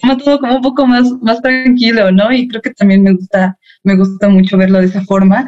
toma 0.00 0.16
todo 0.16 0.38
como 0.38 0.56
un 0.56 0.62
poco 0.62 0.86
más, 0.86 1.10
más 1.20 1.42
tranquilo, 1.42 2.12
¿no? 2.12 2.32
Y 2.32 2.46
creo 2.48 2.62
que 2.62 2.70
también 2.70 3.02
me 3.02 3.12
gusta, 3.12 3.58
me 3.82 3.96
gusta 3.96 4.28
mucho 4.28 4.56
verlo 4.56 4.78
de 4.78 4.86
esa 4.86 5.02
forma. 5.02 5.46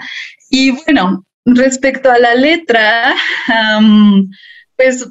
Y 0.51 0.73
bueno, 0.73 1.25
respecto 1.45 2.11
a 2.11 2.19
la 2.19 2.35
letra, 2.35 3.15
pues 4.77 5.09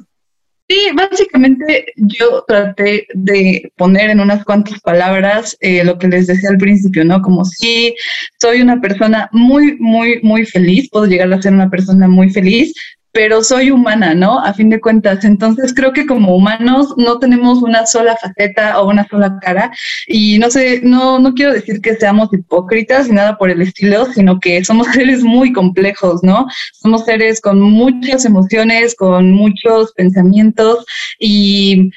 Sí, 0.70 0.76
básicamente 0.94 1.94
yo 1.96 2.44
traté 2.46 3.06
de 3.14 3.72
poner 3.76 4.10
en 4.10 4.20
unas 4.20 4.44
cuantas 4.44 4.78
palabras 4.80 5.56
eh, 5.60 5.82
lo 5.82 5.96
que 5.96 6.08
les 6.08 6.26
decía 6.26 6.50
al 6.50 6.58
principio, 6.58 7.06
¿no? 7.06 7.22
Como 7.22 7.42
si 7.46 7.96
soy 8.38 8.60
una 8.60 8.78
persona 8.78 9.30
muy, 9.32 9.78
muy, 9.78 10.20
muy 10.22 10.44
feliz, 10.44 10.90
puedo 10.90 11.06
llegar 11.06 11.32
a 11.32 11.40
ser 11.40 11.54
una 11.54 11.70
persona 11.70 12.06
muy 12.06 12.28
feliz, 12.28 12.74
pero 13.18 13.42
soy 13.42 13.72
humana, 13.72 14.14
¿no? 14.14 14.38
A 14.38 14.54
fin 14.54 14.70
de 14.70 14.80
cuentas. 14.80 15.24
Entonces 15.24 15.74
creo 15.74 15.92
que 15.92 16.06
como 16.06 16.36
humanos 16.36 16.94
no 16.96 17.18
tenemos 17.18 17.62
una 17.62 17.84
sola 17.84 18.16
faceta 18.16 18.80
o 18.80 18.88
una 18.88 19.08
sola 19.08 19.40
cara 19.40 19.72
y 20.06 20.38
no 20.38 20.48
sé, 20.52 20.82
no, 20.84 21.18
no 21.18 21.34
quiero 21.34 21.52
decir 21.52 21.80
que 21.80 21.96
seamos 21.96 22.32
hipócritas 22.32 23.08
ni 23.08 23.16
nada 23.16 23.36
por 23.36 23.50
el 23.50 23.60
estilo, 23.60 24.06
sino 24.12 24.38
que 24.38 24.64
somos 24.64 24.86
seres 24.94 25.24
muy 25.24 25.52
complejos, 25.52 26.22
¿no? 26.22 26.46
Somos 26.74 27.06
seres 27.06 27.40
con 27.40 27.60
muchas 27.60 28.24
emociones, 28.24 28.94
con 28.94 29.32
muchos 29.32 29.92
pensamientos 29.94 30.86
y 31.18 31.90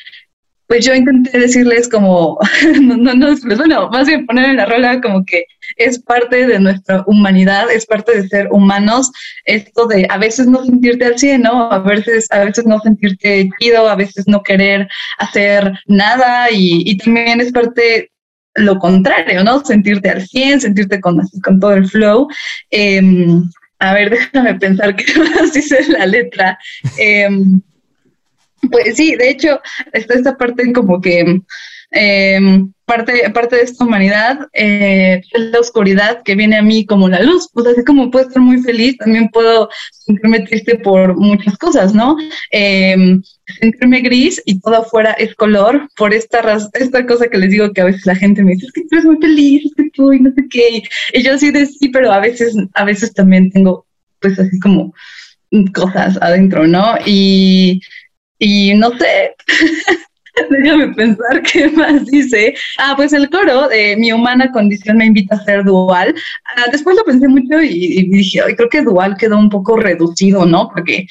pues 0.66 0.84
yo 0.84 0.96
intenté 0.96 1.38
decirles 1.38 1.88
como, 1.88 2.40
no, 2.82 2.98
no, 2.98 3.14
no, 3.14 3.36
bueno, 3.58 3.90
más 3.92 4.08
bien 4.08 4.26
poner 4.26 4.50
en 4.50 4.58
la 4.58 4.66
rola 4.66 5.00
como 5.02 5.24
que 5.24 5.44
es 5.76 6.00
parte 6.00 6.48
de 6.48 6.60
nuestra 6.60 7.04
humanidad, 7.08 7.72
es 7.72 7.86
parte 7.86 8.16
de 8.16 8.28
ser 8.28 8.48
humanos, 8.52 9.12
esto 9.46 9.88
de 9.88 10.06
a 10.10 10.18
veces 10.18 10.48
no 10.48 10.64
sentirte 10.64 11.06
al 11.06 11.18
100, 11.18 11.42
¿no? 11.42 11.72
A 11.72 11.80
veces, 11.80 12.28
a 12.32 12.46
veces 12.46 12.66
no 12.66 12.80
sentirte 12.80 13.50
chido, 13.60 13.90
a 13.90 13.96
veces 13.96 14.28
no 14.28 14.44
querer 14.44 14.88
hacer 15.18 15.74
nada 15.88 16.48
y, 16.52 16.98
también 16.98 17.42
es 17.42 17.52
parte 17.52 18.12
lo 18.56 18.78
contrario, 18.80 19.44
¿no? 19.44 19.64
Sentirte 19.64 20.10
al 20.10 20.28
100, 20.28 20.62
sentirte 20.62 21.00
con, 21.00 21.22
con 21.44 21.60
todo 21.60 21.74
el 21.74 21.88
flow. 21.88 22.28
Eh, 22.70 23.02
a 23.80 23.94
ver, 23.94 24.10
déjame 24.34 24.56
pensar 24.56 24.96
qué 24.96 25.06
más 25.20 25.54
dice 25.54 25.88
la 25.90 26.06
letra. 26.06 26.58
Eh, 26.98 27.30
pues 28.70 28.96
sí, 28.96 29.16
de 29.16 29.30
hecho, 29.30 29.60
está 29.92 30.14
esta 30.14 30.38
parte 30.38 30.72
como 30.72 31.02
que 31.02 31.42
em, 31.92 32.74
parte, 32.92 33.30
parte 33.30 33.56
de 33.56 33.62
esta 33.62 33.86
humanidad 33.86 34.50
eh, 34.52 35.22
es 35.32 35.42
la 35.52 35.60
oscuridad 35.62 36.24
que 36.24 36.36
viene 36.36 36.58
a 36.58 36.62
mí 36.62 36.86
como 36.86 37.08
la 37.08 37.22
luz. 37.22 37.50
Pues 37.54 37.66
así 37.68 37.86
como 37.86 38.12
puedo 38.12 38.28
estar 38.28 38.42
muy 38.42 38.62
feliz, 38.62 38.98
también 38.98 39.30
puedo 39.30 39.70
sentirme 39.92 40.42
triste 40.42 40.76
por 40.76 41.16
muchas 41.16 41.58
cosas, 41.58 41.94
¿no? 41.94 42.18
Eh, 42.52 43.18
sentirme 43.62 44.02
gris 44.02 44.42
y 44.46 44.60
todo 44.60 44.76
afuera 44.76 45.14
es 45.14 45.34
color 45.36 45.88
por 45.96 46.14
esta, 46.14 46.42
esta 46.74 47.06
cosa 47.06 47.30
que 47.30 47.38
les 47.38 47.52
digo 47.52 47.72
que 47.72 47.80
a 47.80 47.86
veces 47.86 48.06
la 48.06 48.16
gente 48.16 48.44
me 48.44 48.54
dice, 48.54 48.66
es 48.66 48.74
que 48.74 48.82
tú 48.82 48.88
eres 48.92 49.06
muy 49.06 49.18
feliz, 49.22 49.66
es 49.66 49.76
que 49.76 49.90
tú 49.94 50.12
y 50.12 50.20
no 50.20 50.32
sé 50.34 50.44
qué. 50.50 50.84
Y 51.14 51.24
yo 51.24 51.36
así 51.36 51.50
de 51.52 51.66
sí, 51.68 51.88
pero 51.88 52.12
a 52.12 52.20
veces, 52.20 52.58
a 52.74 52.84
veces 52.84 53.14
también 53.14 53.52
tengo 53.52 53.86
pues 54.20 54.38
así 54.38 54.60
como 54.60 54.94
cosas 55.74 56.18
adentro, 56.22 56.68
¿no? 56.68 56.96
Y 57.06 57.80
y 58.38 58.74
no 58.74 58.90
sé, 58.98 59.36
déjame 60.50 60.94
pensar 60.94 61.42
qué 61.44 61.70
más 61.70 62.06
dice. 62.06 62.54
Ah, 62.78 62.94
pues 62.96 63.14
el 63.14 63.30
coro 63.30 63.68
de 63.68 63.96
Mi 63.98 64.12
humana 64.12 64.52
condición 64.52 64.98
me 64.98 65.06
invita 65.06 65.36
a 65.36 65.44
ser 65.44 65.64
dual. 65.64 66.14
Ah, 66.56 66.66
después 66.72 66.96
lo 66.96 67.04
pensé 67.04 67.28
mucho 67.28 67.62
y, 67.62 68.10
dije, 68.10 68.42
creo 68.56 68.70
que 68.70 68.82
dual 68.82 69.18
quedó 69.18 69.38
un 69.38 69.50
poco 69.50 69.78
reducido, 69.78 70.46
¿no? 70.46 70.70
Porque 70.74 71.08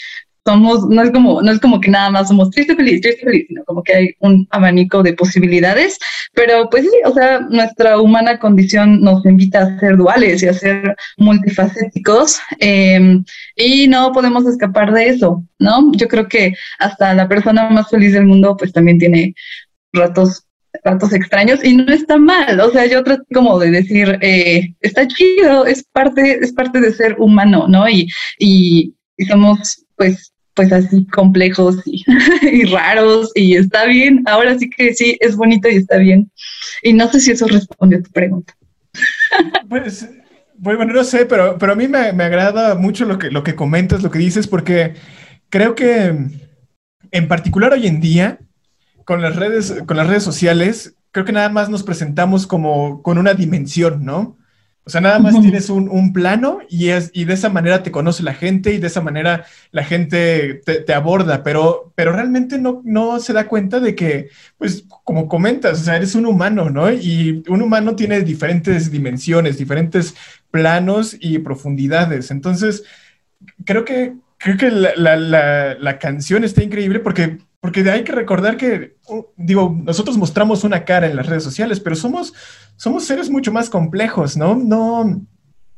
somos, 0.50 0.88
no 0.88 1.02
es 1.02 1.10
como, 1.12 1.42
no 1.42 1.52
es 1.52 1.60
como 1.60 1.80
que 1.80 1.90
nada 1.90 2.10
más 2.10 2.28
somos 2.28 2.50
triste, 2.50 2.74
feliz, 2.74 3.00
triste, 3.00 3.24
feliz, 3.24 3.44
sino 3.48 3.64
como 3.64 3.82
que 3.82 3.94
hay 3.94 4.10
un 4.18 4.46
abanico 4.50 5.02
de 5.02 5.12
posibilidades. 5.12 5.98
Pero 6.34 6.68
pues 6.70 6.84
sí, 6.84 6.96
o 7.04 7.12
sea, 7.12 7.40
nuestra 7.40 8.00
humana 8.00 8.38
condición 8.38 9.00
nos 9.00 9.24
invita 9.24 9.62
a 9.62 9.78
ser 9.78 9.96
duales 9.96 10.42
y 10.42 10.48
a 10.48 10.52
ser 10.52 10.96
multifacéticos 11.18 12.40
em, 12.58 13.24
y 13.56 13.86
no 13.88 14.12
podemos 14.12 14.44
escapar 14.46 14.92
de 14.92 15.08
eso, 15.08 15.44
¿no? 15.58 15.92
Yo 15.92 16.08
creo 16.08 16.26
que 16.28 16.54
hasta 16.78 17.14
la 17.14 17.28
persona 17.28 17.70
más 17.70 17.88
feliz 17.88 18.12
del 18.12 18.26
mundo 18.26 18.56
pues 18.56 18.72
también 18.72 18.98
tiene 18.98 19.34
ratos 19.92 20.46
ratos 20.84 21.12
extraños 21.12 21.64
y 21.64 21.76
no 21.76 21.92
está 21.92 22.16
mal, 22.16 22.60
o 22.60 22.70
sea, 22.70 22.86
yo 22.86 23.02
trato 23.02 23.24
como 23.34 23.58
de 23.58 23.72
decir, 23.72 24.18
eh, 24.20 24.72
está 24.80 25.06
chido, 25.08 25.66
es 25.66 25.82
parte, 25.92 26.38
es 26.40 26.52
parte 26.52 26.80
de 26.80 26.92
ser 26.92 27.16
humano, 27.18 27.66
¿no? 27.68 27.88
Y, 27.88 28.08
y, 28.38 28.94
y 29.16 29.24
somos 29.26 29.84
pues 30.00 30.32
pues 30.54 30.72
así 30.72 31.06
complejos 31.06 31.76
y, 31.86 32.64
raros 32.66 33.32
y 33.34 33.56
está 33.56 33.86
bien. 33.86 34.22
Ahora 34.26 34.58
sí 34.58 34.68
que 34.70 34.94
sí, 34.94 35.16
es 35.20 35.36
bonito 35.36 35.68
y 35.68 35.76
está 35.76 35.98
bien. 35.98 36.30
Y 36.82 36.92
no 36.92 37.10
sé 37.10 37.20
si 37.20 37.32
eso 37.32 37.46
responde 37.46 37.96
a 37.96 38.02
tu 38.02 38.10
pregunta. 38.10 38.54
Pues, 39.68 40.08
bueno, 40.58 40.84
no 40.84 41.04
sé, 41.04 41.24
pero, 41.24 41.56
pero 41.56 41.72
a 41.72 41.76
mí 41.76 41.86
me, 41.86 42.12
me, 42.12 42.24
agrada 42.24 42.74
mucho 42.74 43.04
lo 43.04 43.18
que, 43.18 43.30
lo 43.30 43.44
que 43.44 43.54
comentas, 43.54 44.02
lo 44.02 44.10
que 44.10 44.18
dices, 44.18 44.48
porque 44.48 44.94
creo 45.48 45.76
que 45.76 46.12
en 47.12 47.28
particular 47.28 47.72
hoy 47.72 47.86
en 47.86 48.00
día, 48.00 48.40
con 49.04 49.22
las 49.22 49.36
redes, 49.36 49.82
con 49.86 49.96
las 49.96 50.08
redes 50.08 50.24
sociales, 50.24 50.96
creo 51.12 51.24
que 51.24 51.32
nada 51.32 51.48
más 51.48 51.68
nos 51.68 51.84
presentamos 51.84 52.46
como 52.46 53.02
con 53.02 53.18
una 53.18 53.34
dimensión, 53.34 54.04
¿no? 54.04 54.36
O 54.90 54.92
sea, 54.92 55.00
nada 55.00 55.20
más 55.20 55.40
tienes 55.40 55.70
un, 55.70 56.12
plano 56.12 56.58
y, 56.68 56.88
es, 56.88 57.12
y 57.14 57.24
de 57.24 57.34
esa 57.34 57.48
manera 57.48 57.84
te 57.84 57.92
conoce 57.92 58.24
la 58.24 58.34
gente 58.34 58.74
y 58.74 58.78
de 58.78 58.88
esa 58.88 59.00
manera 59.00 59.44
la 59.70 59.84
gente 59.84 60.60
te, 60.64 60.92
aborda, 60.92 61.44
pero, 61.44 61.92
pero 61.94 62.12
realmente 62.12 62.58
no, 62.58 62.82
no 62.84 63.20
se 63.20 63.32
da 63.32 63.46
cuenta 63.46 63.78
de 63.78 63.94
que, 63.94 64.30
pues, 64.58 64.84
como 65.04 65.28
comentas, 65.28 65.80
o 65.80 65.84
sea, 65.84 65.94
eres 65.94 66.16
un 66.16 66.26
humano, 66.26 66.70
¿no? 66.70 66.90
Y 66.90 67.44
un 67.48 67.62
humano 67.62 67.94
tiene 67.94 68.22
diferentes 68.22 68.90
dimensiones, 68.90 69.56
diferentes 69.56 70.16
planos 70.50 71.16
y 71.20 71.38
profundidades. 71.38 72.32
Entonces, 72.32 72.82
creo 73.64 73.84
que, 73.84 74.14
creo 74.38 74.56
que 74.56 74.72
la, 74.72 74.96
la, 74.96 75.74
la 75.74 75.98
canción 76.00 76.42
está 76.42 76.64
increíble 76.64 76.98
porque 76.98 77.38
porque 77.60 77.88
hay 77.90 78.04
que 78.04 78.12
recordar 78.12 78.56
que, 78.56 78.96
digo, 79.36 79.76
nosotros 79.84 80.16
mostramos 80.16 80.64
una 80.64 80.84
cara 80.84 81.06
en 81.06 81.16
las 81.16 81.26
redes 81.26 81.44
sociales, 81.44 81.78
pero 81.78 81.94
somos, 81.94 82.32
somos 82.76 83.04
seres 83.04 83.28
mucho 83.28 83.52
más 83.52 83.68
complejos, 83.68 84.36
¿no? 84.36 84.54
No, 84.54 85.26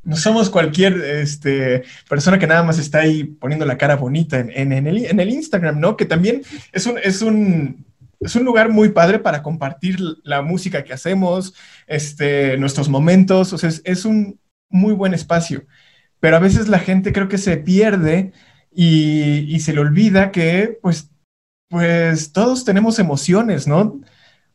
no 0.04 0.16
somos 0.16 0.48
cualquier 0.48 0.94
este, 1.00 1.82
persona 2.08 2.38
que 2.38 2.46
nada 2.46 2.62
más 2.62 2.78
está 2.78 3.00
ahí 3.00 3.24
poniendo 3.24 3.66
la 3.66 3.78
cara 3.78 3.96
bonita 3.96 4.38
en, 4.38 4.72
en, 4.72 4.86
el, 4.86 5.06
en 5.06 5.18
el, 5.18 5.30
Instagram, 5.30 5.80
¿no? 5.80 5.96
Que 5.96 6.04
también 6.04 6.42
es 6.70 6.86
un, 6.86 6.98
es 7.02 7.20
un, 7.20 7.84
es 8.20 8.36
un 8.36 8.44
lugar 8.44 8.68
muy 8.68 8.90
padre 8.90 9.18
para 9.18 9.42
compartir 9.42 9.98
la 10.22 10.40
música 10.40 10.84
que 10.84 10.92
hacemos, 10.92 11.52
este, 11.88 12.56
nuestros 12.58 12.88
momentos, 12.88 13.52
o 13.52 13.58
sea, 13.58 13.68
es, 13.68 13.82
es 13.84 14.04
un 14.04 14.38
muy 14.68 14.92
buen 14.92 15.14
espacio. 15.14 15.66
Pero 16.20 16.36
a 16.36 16.40
veces 16.40 16.68
la 16.68 16.78
gente 16.78 17.12
creo 17.12 17.28
que 17.28 17.38
se 17.38 17.56
pierde 17.56 18.32
y, 18.70 19.52
y 19.52 19.58
se 19.58 19.72
le 19.72 19.80
olvida 19.80 20.30
que, 20.30 20.78
pues, 20.80 21.10
pues 21.72 22.32
todos 22.32 22.66
tenemos 22.66 22.98
emociones, 22.98 23.66
¿no? 23.66 23.98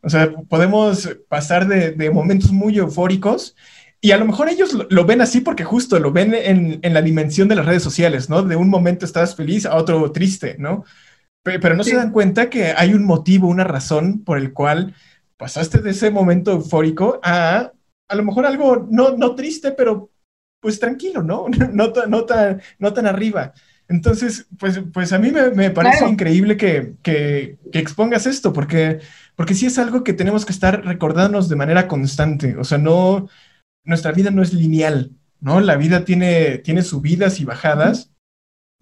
O 0.02 0.08
sea, 0.08 0.30
podemos 0.48 1.18
pasar 1.28 1.66
de, 1.66 2.10
momentos 2.10 2.52
muy 2.52 2.78
eufóricos 2.78 3.56
y 4.00 4.12
a 4.12 4.18
lo 4.18 4.24
mejor 4.24 4.48
ellos 4.48 4.72
lo, 4.88 5.04
ven 5.04 5.20
así 5.20 5.40
porque 5.40 5.64
justo 5.64 5.98
lo 5.98 6.12
ven 6.12 6.32
en, 6.32 6.94
la 6.94 7.02
dimensión 7.02 7.48
de 7.48 7.56
las 7.56 7.66
redes 7.66 7.82
sociales, 7.82 8.30
¿no? 8.30 8.42
De 8.42 8.54
un 8.54 8.68
momento 8.68 9.04
estás 9.04 9.34
feliz 9.34 9.66
a 9.66 9.74
otro 9.74 10.12
triste, 10.12 10.54
¿no? 10.60 10.84
Pero, 11.42 11.74
no 11.74 11.82
se 11.82 11.96
dan 11.96 12.12
cuenta 12.12 12.48
que 12.50 12.72
hay 12.76 12.94
un 12.94 13.04
motivo, 13.04 13.48
una 13.48 13.64
razón 13.64 14.22
por 14.22 14.38
el 14.38 14.52
cual 14.52 14.94
pasaste 15.36 15.78
de 15.78 15.90
ese 15.90 16.12
momento 16.12 16.52
eufórico 16.52 17.18
a 17.24 17.72
a 18.06 18.14
lo 18.14 18.22
mejor 18.22 18.46
algo 18.46 18.86
no, 18.88 19.16
no 19.16 19.34
triste, 19.34 19.72
pero 19.72 20.12
pues 20.60 20.78
tranquilo, 20.78 21.24
¿no? 21.24 21.46
No, 21.72 21.92
no, 22.06 22.24
tan, 22.24 22.62
no 22.78 22.92
tan 22.92 23.06
arriba. 23.06 23.54
Entonces, 23.88 24.46
pues, 24.58 24.82
pues 24.92 25.14
a 25.14 25.18
mí 25.18 25.32
me, 25.32 25.70
parece 25.70 26.06
increíble 26.06 26.58
que, 26.58 27.56
expongas 27.72 28.26
esto, 28.26 28.52
porque, 28.52 29.00
porque 29.34 29.54
sí 29.54 29.64
es 29.64 29.78
algo 29.78 30.04
que 30.04 30.12
tenemos 30.12 30.44
que 30.44 30.52
estar 30.52 30.84
recordándonos 30.84 31.48
de 31.48 31.56
manera 31.56 31.88
constante. 31.88 32.56
O 32.58 32.64
sea, 32.64 32.76
no, 32.76 33.28
nuestra 33.84 34.12
vida 34.12 34.30
no 34.30 34.42
es 34.42 34.52
lineal, 34.52 35.12
¿no? 35.40 35.60
La 35.60 35.76
vida 35.76 36.04
tiene, 36.04 36.58
tiene 36.58 36.82
subidas 36.82 37.40
y 37.40 37.46
bajadas, 37.46 38.12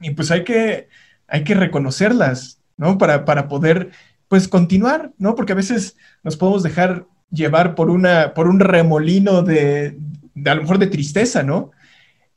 y 0.01 0.11
pues 0.11 0.33
hay 0.33 0.43
que, 0.43 0.89
hay 1.29 1.45
que 1.45 1.55
reconocerlas, 1.55 2.61
¿no? 2.77 2.99
Para, 2.99 3.25
para 3.25 3.47
poder, 3.47 3.93
pues, 4.27 4.49
continuar, 4.49 5.13
¿no? 5.19 5.37
Porque 5.37 5.53
a 5.53 5.57
veces 5.57 5.97
nos 6.25 6.37
podemos 6.37 6.65
dejar 6.65 7.07
llevar 7.31 7.77
por, 7.77 7.91
una, 7.91 8.35
por 8.35 8.49
un 8.49 8.59
remolino 8.59 9.43
de, 9.43 9.97
de 10.35 10.51
a 10.51 10.57
lo 10.57 10.63
mejor 10.63 10.79
de 10.79 10.89
tristeza, 10.89 11.45
¿no? 11.45 11.71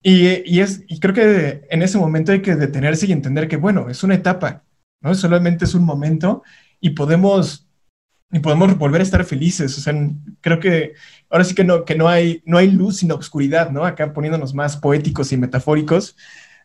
Y, 0.02 0.60
es, 0.60 0.84
y 0.88 1.00
creo 1.00 1.14
que 1.14 1.68
en 1.70 1.82
ese 1.82 1.98
momento 1.98 2.32
hay 2.32 2.42
que 2.42 2.56
detenerse 2.56 3.06
y 3.06 3.12
entender 3.12 3.48
que, 3.48 3.58
bueno, 3.58 3.90
es 3.90 4.04
una 4.04 4.16
etapa, 4.16 4.64
¿no? 5.02 5.14
Solamente 5.14 5.66
es 5.66 5.74
un 5.74 5.84
momento 5.84 6.44
y 6.80 6.92
podemos, 6.92 7.68
y 8.32 8.40
podemos 8.40 8.78
volver 8.78 9.02
a 9.02 9.04
estar 9.04 9.26
felices. 9.26 9.78
O 9.78 9.82
sea, 9.82 9.94
creo 10.42 10.60
que 10.60 10.94
ahora 11.30 11.44
sí 11.44 11.54
que 11.54 11.66
no, 11.66 11.84
que 11.84 11.96
no 11.96 12.08
hay, 12.08 12.42
no 12.46 12.58
hay 12.58 12.72
luz 12.72 12.98
sin 12.98 13.12
obscuridad, 13.12 13.72
¿no? 13.72 13.86
Acá 13.86 14.14
poniéndonos 14.14 14.54
más 14.54 14.78
poéticos 14.78 15.32
y 15.34 15.38
metafóricos. 15.38 16.16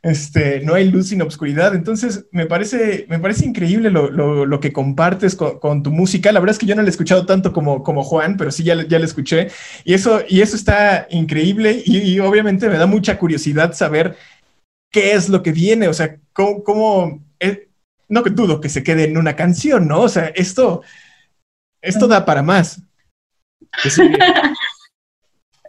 Este, 0.05 0.61
no 0.61 0.75
hay 0.75 0.91
luz 0.91 1.09
sin 1.09 1.23
obscuridad. 1.23 1.75
Entonces, 1.75 2.27
me 2.31 2.45
parece, 2.45 3.07
me 3.09 3.19
parece 3.19 3.47
increíble 3.47 3.91
lo, 3.91 4.61
que 4.61 4.71
compartes 4.71 5.35
con, 5.35 5.83
tu 5.83 5.91
música. 5.91 6.31
La 6.31 6.41
verdad 6.41 6.53
es 6.53 6.59
que 6.59 6.67
yo 6.67 6.75
no 6.75 6.83
la 6.83 6.89
he 6.89 6.91
escuchado 6.91 7.25
tanto 7.25 7.55
como, 7.55 7.83
como 7.83 8.05
Juan, 8.05 8.37
pero 8.37 8.51
sí 8.51 8.65
ya, 8.65 8.87
ya 8.87 8.99
la 8.99 9.07
escuché. 9.07 9.49
Y 9.83 9.95
eso, 9.95 10.21
y 10.29 10.43
eso 10.43 10.57
está 10.57 11.07
increíble 11.09 11.83
y, 11.87 12.21
obviamente 12.21 12.69
me 12.69 12.77
da 12.77 12.85
mucha 12.85 13.19
curiosidad 13.19 13.73
saber 13.73 14.15
qué 14.93 15.15
es 15.15 15.31
lo 15.31 15.43
que 15.43 15.53
viene. 15.53 15.89
O 15.89 15.95
sea, 15.95 16.19
cómo, 16.35 16.63
cómo 16.63 17.25
eh, 17.41 17.71
no 18.11 18.21
dudo 18.21 18.61
que 18.61 18.69
se 18.69 18.85
quede 18.85 19.05
en 19.05 19.17
una 19.17 19.35
canción, 19.37 19.89
¿no? 19.89 20.03
O 20.03 20.09
sea, 20.11 20.27
esto, 20.35 20.83
esto 21.81 22.07
da 22.07 22.27
para 22.27 22.43
más. 22.43 22.83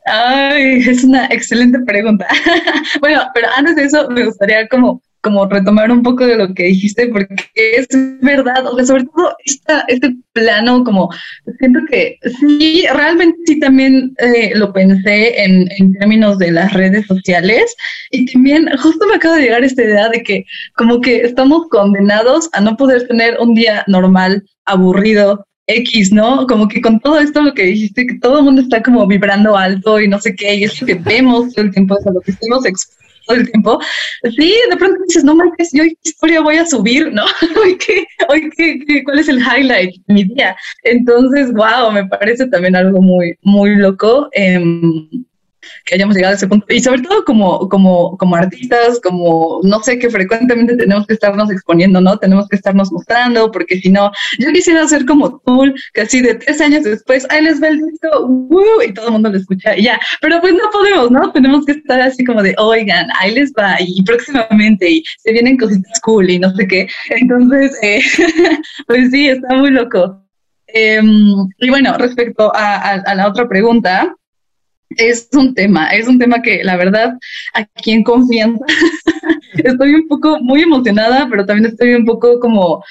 Ay, 0.05 0.83
es 0.88 1.03
una 1.03 1.25
excelente 1.27 1.79
pregunta. 1.79 2.27
bueno, 3.01 3.24
pero 3.33 3.47
antes 3.55 3.75
de 3.75 3.83
eso 3.85 4.09
me 4.09 4.25
gustaría 4.25 4.67
como 4.67 5.01
como 5.25 5.47
retomar 5.47 5.91
un 5.91 6.03
poco 6.03 6.27
de 6.27 6.38
lo 6.38 6.53
que 6.53 6.65
dijiste, 6.65 7.07
porque 7.07 7.35
es 7.55 7.88
verdad, 8.21 8.67
o 8.67 8.75
sea, 8.75 8.85
sobre 8.85 9.05
todo 9.05 9.35
esta, 9.43 9.83
este 9.88 10.15
plano, 10.33 10.83
como 10.83 11.09
siento 11.57 11.79
que 11.89 12.19
sí, 12.39 12.85
realmente 12.93 13.35
sí 13.47 13.59
también 13.59 14.13
eh, 14.19 14.51
lo 14.53 14.71
pensé 14.71 15.43
en, 15.43 15.67
en, 15.79 15.93
términos 15.93 16.38
de 16.38 16.51
las 16.51 16.71
redes 16.74 17.07
sociales 17.07 17.75
y 18.12 18.31
también 18.31 18.69
justo 18.77 19.07
me 19.07 19.15
acaba 19.15 19.38
de 19.38 19.41
llegar 19.41 19.63
esta 19.63 19.83
idea 19.83 20.09
de 20.09 20.21
que 20.21 20.45
como 20.75 21.01
que 21.01 21.21
estamos 21.21 21.69
condenados 21.69 22.47
a 22.53 22.62
no 22.62 22.77
poder 22.77 23.07
tener 23.07 23.39
un 23.39 23.55
día 23.55 23.83
normal, 23.88 24.43
aburrido, 24.65 25.47
X, 25.67 26.12
¿no? 26.12 26.45
Como 26.48 26.67
que 26.67 26.81
con 26.81 27.00
todo 27.00 27.19
esto 27.19 27.41
lo 27.41 27.53
que 27.53 27.63
dijiste, 27.63 28.05
que 28.05 28.19
todo 28.19 28.39
el 28.39 28.45
mundo 28.45 28.62
está 28.62 28.84
como 28.84 29.07
vibrando 29.07 29.57
alto 29.57 30.00
y 30.00 30.07
no 30.07 30.19
sé 30.19 30.36
qué, 30.36 30.55
y 30.55 30.63
es 30.63 30.79
lo 30.79 30.88
que 30.88 30.95
vemos 30.95 31.53
todo 31.53 31.65
el 31.65 31.72
tiempo, 31.72 31.98
es 32.00 32.07
a 32.07 32.12
lo 32.12 32.22
que 32.22 32.31
estamos 32.31 32.65
expuestos 32.65 33.05
todo 33.25 33.38
el 33.38 33.51
tiempo. 33.51 33.79
Sí, 34.38 34.55
de 34.69 34.77
pronto 34.77 35.01
dices, 35.07 35.24
no 35.24 35.36
manches, 35.36 35.72
yo 35.74 35.84
historia 36.03 36.41
voy 36.41 36.57
a 36.57 36.65
subir, 36.65 37.12
¿no? 37.12 37.24
hoy, 37.62 37.77
qué, 37.77 38.05
hoy 38.29 38.50
qué, 38.55 39.03
cuál 39.03 39.19
es 39.19 39.27
el 39.27 39.39
highlight 39.39 39.95
de 40.07 40.13
mi 40.13 40.24
día. 40.24 40.55
Entonces, 40.84 41.51
wow, 41.53 41.91
me 41.91 42.05
parece 42.07 42.48
también 42.48 42.75
algo 42.75 43.01
muy, 43.01 43.38
muy 43.41 43.75
loco. 43.75 44.29
Eh, 44.34 44.60
que 45.86 45.95
hayamos 45.95 46.15
llegado 46.15 46.34
a 46.34 46.36
ese 46.38 46.48
punto. 46.48 46.65
Y 46.69 46.79
sobre 46.79 47.01
todo 47.01 47.24
como, 47.25 47.69
como, 47.69 48.17
como 48.17 48.36
artistas, 48.36 49.00
como 49.01 49.60
no 49.63 49.81
sé, 49.81 50.00
que 50.00 50.10
frecuentemente 50.10 50.75
tenemos 50.75 51.05
que 51.07 51.13
estarnos 51.13 51.51
exponiendo, 51.51 52.01
¿no? 52.01 52.17
Tenemos 52.17 52.48
que 52.48 52.55
estarnos 52.55 52.91
mostrando, 52.91 53.51
porque 53.51 53.79
si 53.79 53.89
no, 53.89 54.12
yo 54.39 54.51
quisiera 54.51 54.88
ser 54.88 55.05
como 55.05 55.39
Tool, 55.39 55.74
que 55.93 56.01
así 56.01 56.22
de 56.22 56.36
tres 56.36 56.62
años 56.62 56.84
después, 56.84 57.25
ahí 57.29 57.43
les 57.43 57.62
va 57.62 57.67
el 57.67 57.77
disco, 57.77 58.07
y 58.86 58.93
todo 58.93 59.07
el 59.07 59.13
mundo 59.13 59.29
lo 59.29 59.38
escucha 59.38 59.77
y 59.77 59.84
ya. 59.84 60.00
Pero 60.22 60.41
pues 60.41 60.53
no 60.53 60.69
podemos, 60.72 61.12
¿no? 61.12 61.31
Tenemos 61.31 61.65
que 61.65 61.74
estar 61.74 62.01
así 62.01 62.24
como 62.24 62.41
de, 62.41 62.55
oigan, 62.57 63.07
ahí 63.19 63.34
les 63.34 63.51
va, 63.53 63.77
y 63.79 64.03
próximamente, 64.03 64.89
y 64.89 65.03
se 65.19 65.31
vienen 65.31 65.57
cositas 65.57 66.00
cool 66.01 66.29
y 66.29 66.39
no 66.39 66.53
sé 66.55 66.67
qué. 66.67 66.88
Entonces, 67.10 67.77
eh, 67.81 68.01
pues 68.88 69.12
sí, 69.12 69.29
está 69.29 69.55
muy 69.55 69.72
loco. 69.72 70.22
Em, 70.67 71.48
y 71.60 71.69
bueno, 71.69 71.98
respecto 71.98 72.51
a, 72.55 72.95
a 72.95 73.15
la 73.15 73.27
otra 73.27 73.48
pregunta, 73.48 74.13
es 74.89 75.30
un 75.34 75.54
tema, 75.54 75.88
es 75.89 76.08
un 76.08 76.20
tema 76.20 76.42
que 76.42 76.63
la 76.63 76.77
verdad, 76.77 77.13
aquí 77.54 77.92
en 77.92 78.04
confianza, 78.04 78.65
estoy 79.54 79.96
un 79.96 80.08
poco 80.08 80.39
muy 80.42 80.62
emocionada, 80.62 81.27
pero 81.30 81.46
también 81.46 81.72
estoy 81.72 81.94
un 81.94 82.06
poco 82.06 82.39
como 82.39 82.84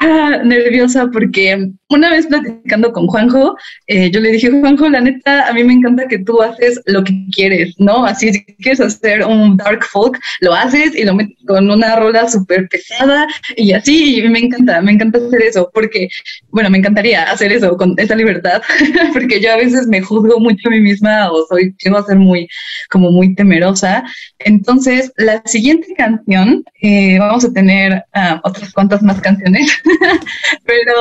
ah, 0.00 0.40
nerviosa 0.44 1.08
porque 1.12 1.70
una 1.94 2.10
vez 2.10 2.26
platicando 2.26 2.92
con 2.92 3.06
Juanjo, 3.06 3.56
eh, 3.86 4.10
yo 4.10 4.20
le 4.20 4.32
dije, 4.32 4.50
Juanjo, 4.50 4.88
la 4.88 5.00
neta, 5.00 5.48
a 5.48 5.52
mí 5.52 5.64
me 5.64 5.72
encanta 5.74 6.06
que 6.06 6.18
tú 6.18 6.42
haces 6.42 6.80
lo 6.86 7.02
que 7.04 7.12
quieres, 7.32 7.74
¿no? 7.78 8.04
Así, 8.04 8.32
si 8.32 8.44
quieres 8.56 8.80
hacer 8.80 9.24
un 9.24 9.56
dark 9.56 9.84
folk, 9.84 10.18
lo 10.40 10.52
haces 10.54 10.94
y 10.94 11.04
lo 11.04 11.14
metes 11.14 11.36
con 11.46 11.70
una 11.70 11.96
rola 11.96 12.28
súper 12.28 12.68
pesada 12.68 13.26
y 13.56 13.72
así, 13.72 14.18
y 14.18 14.28
me 14.28 14.40
encanta, 14.40 14.80
me 14.80 14.92
encanta 14.92 15.18
hacer 15.18 15.42
eso, 15.42 15.70
porque, 15.72 16.08
bueno, 16.50 16.70
me 16.70 16.78
encantaría 16.78 17.24
hacer 17.24 17.52
eso 17.52 17.76
con 17.76 17.94
esa 17.96 18.14
libertad, 18.14 18.62
porque 19.12 19.40
yo 19.40 19.52
a 19.52 19.56
veces 19.56 19.86
me 19.86 20.00
juzgo 20.00 20.40
mucho 20.40 20.68
a 20.68 20.70
mí 20.70 20.80
misma 20.80 21.30
o 21.30 21.46
soy, 21.46 21.74
llego 21.82 21.98
a 21.98 22.06
ser 22.06 22.16
muy, 22.16 22.48
como 22.90 23.10
muy 23.10 23.34
temerosa. 23.34 24.04
Entonces, 24.40 25.12
la 25.16 25.42
siguiente 25.44 25.94
canción, 25.96 26.64
eh, 26.82 27.18
vamos 27.18 27.44
a 27.44 27.52
tener 27.52 28.04
uh, 28.14 28.38
otras 28.42 28.72
cuantas 28.72 29.02
más 29.02 29.20
canciones, 29.20 29.70
pero 30.64 30.94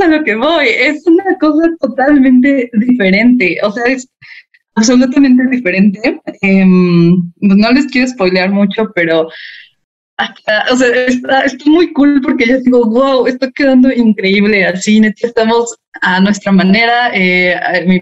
a 0.00 0.08
lo 0.08 0.24
que 0.24 0.34
voy, 0.34 0.68
es 0.68 1.06
una 1.06 1.24
cosa 1.38 1.68
totalmente 1.80 2.70
diferente, 2.74 3.58
o 3.62 3.70
sea, 3.70 3.84
es 3.84 4.08
absolutamente 4.74 5.44
diferente. 5.50 6.20
Em, 6.42 7.14
no 7.40 7.72
les 7.72 7.86
quiero 7.86 8.08
spoilear 8.08 8.50
mucho, 8.50 8.90
pero 8.94 9.28
o 10.72 10.76
sea, 10.76 10.88
está, 11.06 11.44
muy 11.66 11.92
cool 11.92 12.20
porque 12.22 12.46
yo 12.46 12.60
digo, 12.60 12.84
wow, 12.86 13.26
está 13.26 13.50
quedando 13.50 13.92
increíble, 13.92 14.64
así, 14.64 15.00
estamos 15.20 15.76
a 16.00 16.20
nuestra 16.20 16.52
manera, 16.52 17.10
eh, 17.12 17.84
mi 17.86 18.00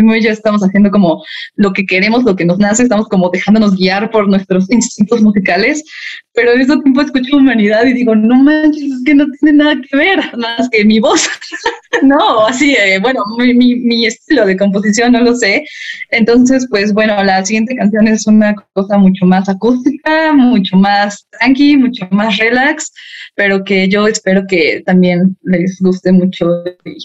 primo 0.00 0.14
y 0.14 0.22
yo 0.22 0.30
estamos 0.30 0.62
haciendo 0.62 0.90
como 0.90 1.24
lo 1.56 1.72
que 1.72 1.84
queremos, 1.84 2.24
lo 2.24 2.36
que 2.36 2.44
nos 2.44 2.58
nace, 2.58 2.82
estamos 2.84 3.08
como 3.08 3.30
dejándonos 3.30 3.76
guiar 3.76 4.10
por 4.10 4.28
nuestros 4.28 4.70
instintos 4.70 5.22
musicales, 5.22 5.84
pero 6.32 6.52
al 6.52 6.58
mismo 6.58 6.80
tiempo 6.82 7.00
escucho 7.00 7.36
humanidad 7.36 7.84
y 7.84 7.92
digo, 7.92 8.14
no 8.14 8.34
manches, 8.42 8.82
es 8.82 9.02
que 9.04 9.14
no 9.14 9.26
tiene 9.40 9.58
nada 9.58 9.76
que 9.88 9.96
ver, 9.96 10.18
más 10.36 10.68
que 10.70 10.84
mi 10.84 11.00
voz. 11.00 11.28
no, 12.02 12.46
así, 12.46 12.74
eh, 12.74 12.98
bueno, 13.00 13.22
mi, 13.38 13.52
mi, 13.54 13.74
mi, 13.76 14.06
estilo 14.06 14.46
de 14.46 14.56
composición 14.56 15.12
no 15.12 15.20
lo 15.20 15.34
sé. 15.34 15.64
Entonces, 16.10 16.66
pues 16.70 16.92
bueno, 16.92 17.22
la 17.22 17.44
siguiente 17.44 17.76
canción 17.76 18.08
es 18.08 18.26
una 18.26 18.54
cosa 18.72 18.96
mucho 18.96 19.26
más 19.26 19.48
acústica, 19.48 20.32
mucho 20.32 20.76
más 20.76 21.26
tranqui, 21.38 21.76
mucho 21.76 22.06
más 22.10 22.38
relax, 22.38 22.92
pero 23.34 23.64
que 23.64 23.88
yo 23.88 24.06
espero 24.06 24.46
que 24.46 24.82
también 24.86 25.36
les 25.42 25.78
guste 25.80 26.12
mucho 26.12 26.64
y, 26.84 26.96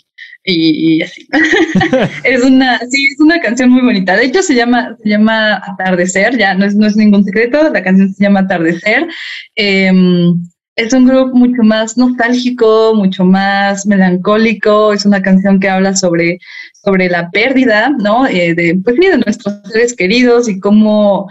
así. 0.45 1.27
es 2.23 2.43
una, 2.43 2.79
sí, 2.89 3.08
es 3.12 3.19
una 3.19 3.39
canción 3.39 3.69
muy 3.69 3.81
bonita. 3.81 4.15
De 4.15 4.25
hecho, 4.25 4.41
se 4.41 4.55
llama, 4.55 4.95
se 5.01 5.10
llama 5.10 5.62
Atardecer, 5.65 6.38
ya 6.38 6.53
no 6.53 6.65
es, 6.65 6.75
no 6.75 6.86
es 6.86 6.95
ningún 6.95 7.23
secreto, 7.23 7.69
la 7.71 7.84
canción 7.84 8.13
se 8.13 8.23
llama 8.23 8.41
Atardecer. 8.41 9.08
Em, 9.55 10.36
es 10.75 10.93
un 10.93 11.08
grupo 11.08 11.36
mucho 11.36 11.63
más 11.63 11.97
nostálgico, 11.97 12.93
mucho 12.95 13.23
más 13.23 13.86
melancólico, 13.86 14.93
es 14.93 15.05
una 15.05 15.21
canción 15.21 15.60
que 15.60 15.69
habla 15.69 15.95
sobre, 15.95 16.39
sobre 16.84 17.10
la 17.10 17.31
pérdida, 17.31 17.89
¿no? 17.97 18.27
Eh, 18.27 18.53
de, 18.53 18.79
pues 18.84 18.97
de 18.97 19.17
nuestros 19.17 19.62
seres 19.71 19.95
queridos 19.95 20.49
y 20.49 20.60
cómo 20.60 21.27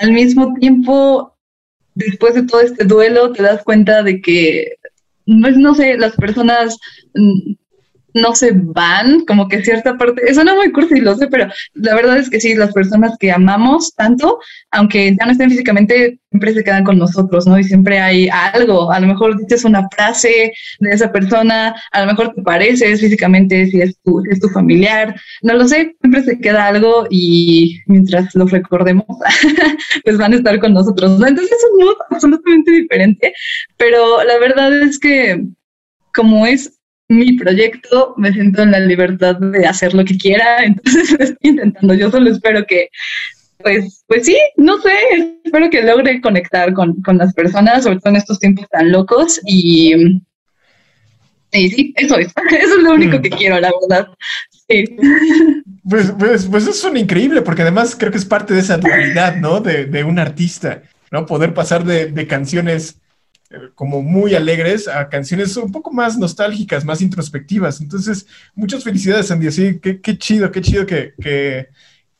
al 0.00 0.12
mismo 0.12 0.54
tiempo, 0.54 1.36
después 1.94 2.34
de 2.34 2.44
todo 2.44 2.60
este 2.60 2.84
duelo, 2.84 3.32
te 3.32 3.42
das 3.42 3.62
cuenta 3.62 4.02
de 4.02 4.20
que, 4.20 4.76
pues, 5.26 5.56
no 5.56 5.74
sé, 5.74 5.98
las 5.98 6.16
personas 6.16 6.76
mm, 7.14 7.52
no 8.14 8.34
se 8.34 8.52
van, 8.52 9.24
como 9.26 9.48
que 9.48 9.62
cierta 9.62 9.96
parte, 9.96 10.22
eso 10.26 10.44
no 10.44 10.56
muy 10.56 10.72
cursi, 10.72 11.00
lo 11.00 11.16
sé, 11.16 11.26
pero 11.28 11.48
la 11.74 11.94
verdad 11.94 12.18
es 12.18 12.30
que 12.30 12.40
sí, 12.40 12.54
las 12.54 12.72
personas 12.72 13.16
que 13.18 13.30
amamos 13.30 13.94
tanto, 13.94 14.38
aunque 14.70 15.14
ya 15.18 15.26
no 15.26 15.32
estén 15.32 15.50
físicamente, 15.50 16.18
siempre 16.30 16.54
se 16.54 16.64
quedan 16.64 16.84
con 16.84 16.98
nosotros, 16.98 17.46
¿no? 17.46 17.58
Y 17.58 17.64
siempre 17.64 18.00
hay 18.00 18.28
algo, 18.28 18.90
a 18.90 19.00
lo 19.00 19.06
mejor 19.06 19.38
dices 19.38 19.64
una 19.64 19.88
frase 19.90 20.52
de 20.80 20.90
esa 20.90 21.10
persona, 21.12 21.74
a 21.92 22.00
lo 22.00 22.06
mejor 22.06 22.34
te 22.34 22.42
pareces 22.42 23.00
físicamente 23.00 23.66
si 23.66 23.80
es 23.80 23.98
tu, 24.02 24.22
si 24.22 24.30
es 24.30 24.40
tu 24.40 24.48
familiar, 24.48 25.14
no 25.42 25.54
lo 25.54 25.66
sé, 25.66 25.96
siempre 26.00 26.22
se 26.22 26.38
queda 26.40 26.66
algo 26.66 27.06
y 27.10 27.78
mientras 27.86 28.34
lo 28.34 28.46
recordemos, 28.46 29.06
pues 30.04 30.18
van 30.18 30.32
a 30.32 30.36
estar 30.36 30.58
con 30.60 30.74
nosotros, 30.74 31.18
¿no? 31.18 31.26
Entonces 31.26 31.56
es 31.56 31.66
un 31.72 31.84
modo 31.84 31.96
absolutamente 32.10 32.70
diferente, 32.72 33.32
pero 33.76 34.22
la 34.24 34.38
verdad 34.38 34.72
es 34.82 34.98
que 34.98 35.44
como 36.14 36.46
es 36.46 36.77
mi 37.08 37.32
proyecto, 37.36 38.14
me 38.16 38.32
siento 38.32 38.62
en 38.62 38.72
la 38.72 38.80
libertad 38.80 39.36
de 39.36 39.66
hacer 39.66 39.94
lo 39.94 40.04
que 40.04 40.16
quiera, 40.16 40.62
entonces 40.64 41.12
estoy 41.12 41.36
intentando, 41.42 41.94
yo 41.94 42.10
solo 42.10 42.30
espero 42.30 42.64
que, 42.66 42.88
pues, 43.58 44.04
pues 44.06 44.26
sí, 44.26 44.36
no 44.56 44.78
sé, 44.80 44.92
espero 45.44 45.70
que 45.70 45.82
logre 45.82 46.20
conectar 46.20 46.72
con, 46.74 47.02
con 47.02 47.18
las 47.18 47.34
personas, 47.34 47.84
sobre 47.84 47.98
todo 47.98 48.10
en 48.10 48.16
estos 48.16 48.38
tiempos 48.38 48.68
tan 48.68 48.92
locos 48.92 49.40
y, 49.46 50.22
y 51.52 51.70
sí, 51.70 51.94
eso 51.96 52.18
es, 52.18 52.28
eso 52.50 52.76
es 52.76 52.82
lo 52.82 52.92
único 52.92 53.18
mm. 53.18 53.22
que 53.22 53.30
quiero, 53.30 53.58
la 53.58 53.70
verdad. 53.88 54.08
Sí. 54.68 54.84
Pues, 55.90 56.12
pues, 56.18 56.44
pues 56.44 56.64
eso 56.64 56.74
suena 56.74 56.98
increíble, 56.98 57.40
porque 57.40 57.62
además 57.62 57.96
creo 57.98 58.12
que 58.12 58.18
es 58.18 58.26
parte 58.26 58.52
de 58.52 58.60
esa 58.60 58.76
dualidad, 58.76 59.36
¿no? 59.36 59.60
De, 59.60 59.86
de 59.86 60.04
un 60.04 60.18
artista, 60.18 60.82
¿no? 61.10 61.24
Poder 61.24 61.54
pasar 61.54 61.82
de, 61.84 62.08
de 62.08 62.26
canciones 62.26 62.97
como 63.74 64.02
muy 64.02 64.34
alegres 64.34 64.88
a 64.88 65.08
canciones 65.08 65.56
un 65.56 65.72
poco 65.72 65.90
más 65.90 66.18
nostálgicas, 66.18 66.84
más 66.84 67.00
introspectivas. 67.00 67.80
Entonces, 67.80 68.26
muchas 68.54 68.84
felicidades, 68.84 69.30
Andy. 69.30 69.50
Sí, 69.50 69.80
qué, 69.80 70.00
qué 70.00 70.18
chido, 70.18 70.50
qué 70.52 70.60
chido 70.60 70.86
que, 70.86 71.14
que, 71.20 71.70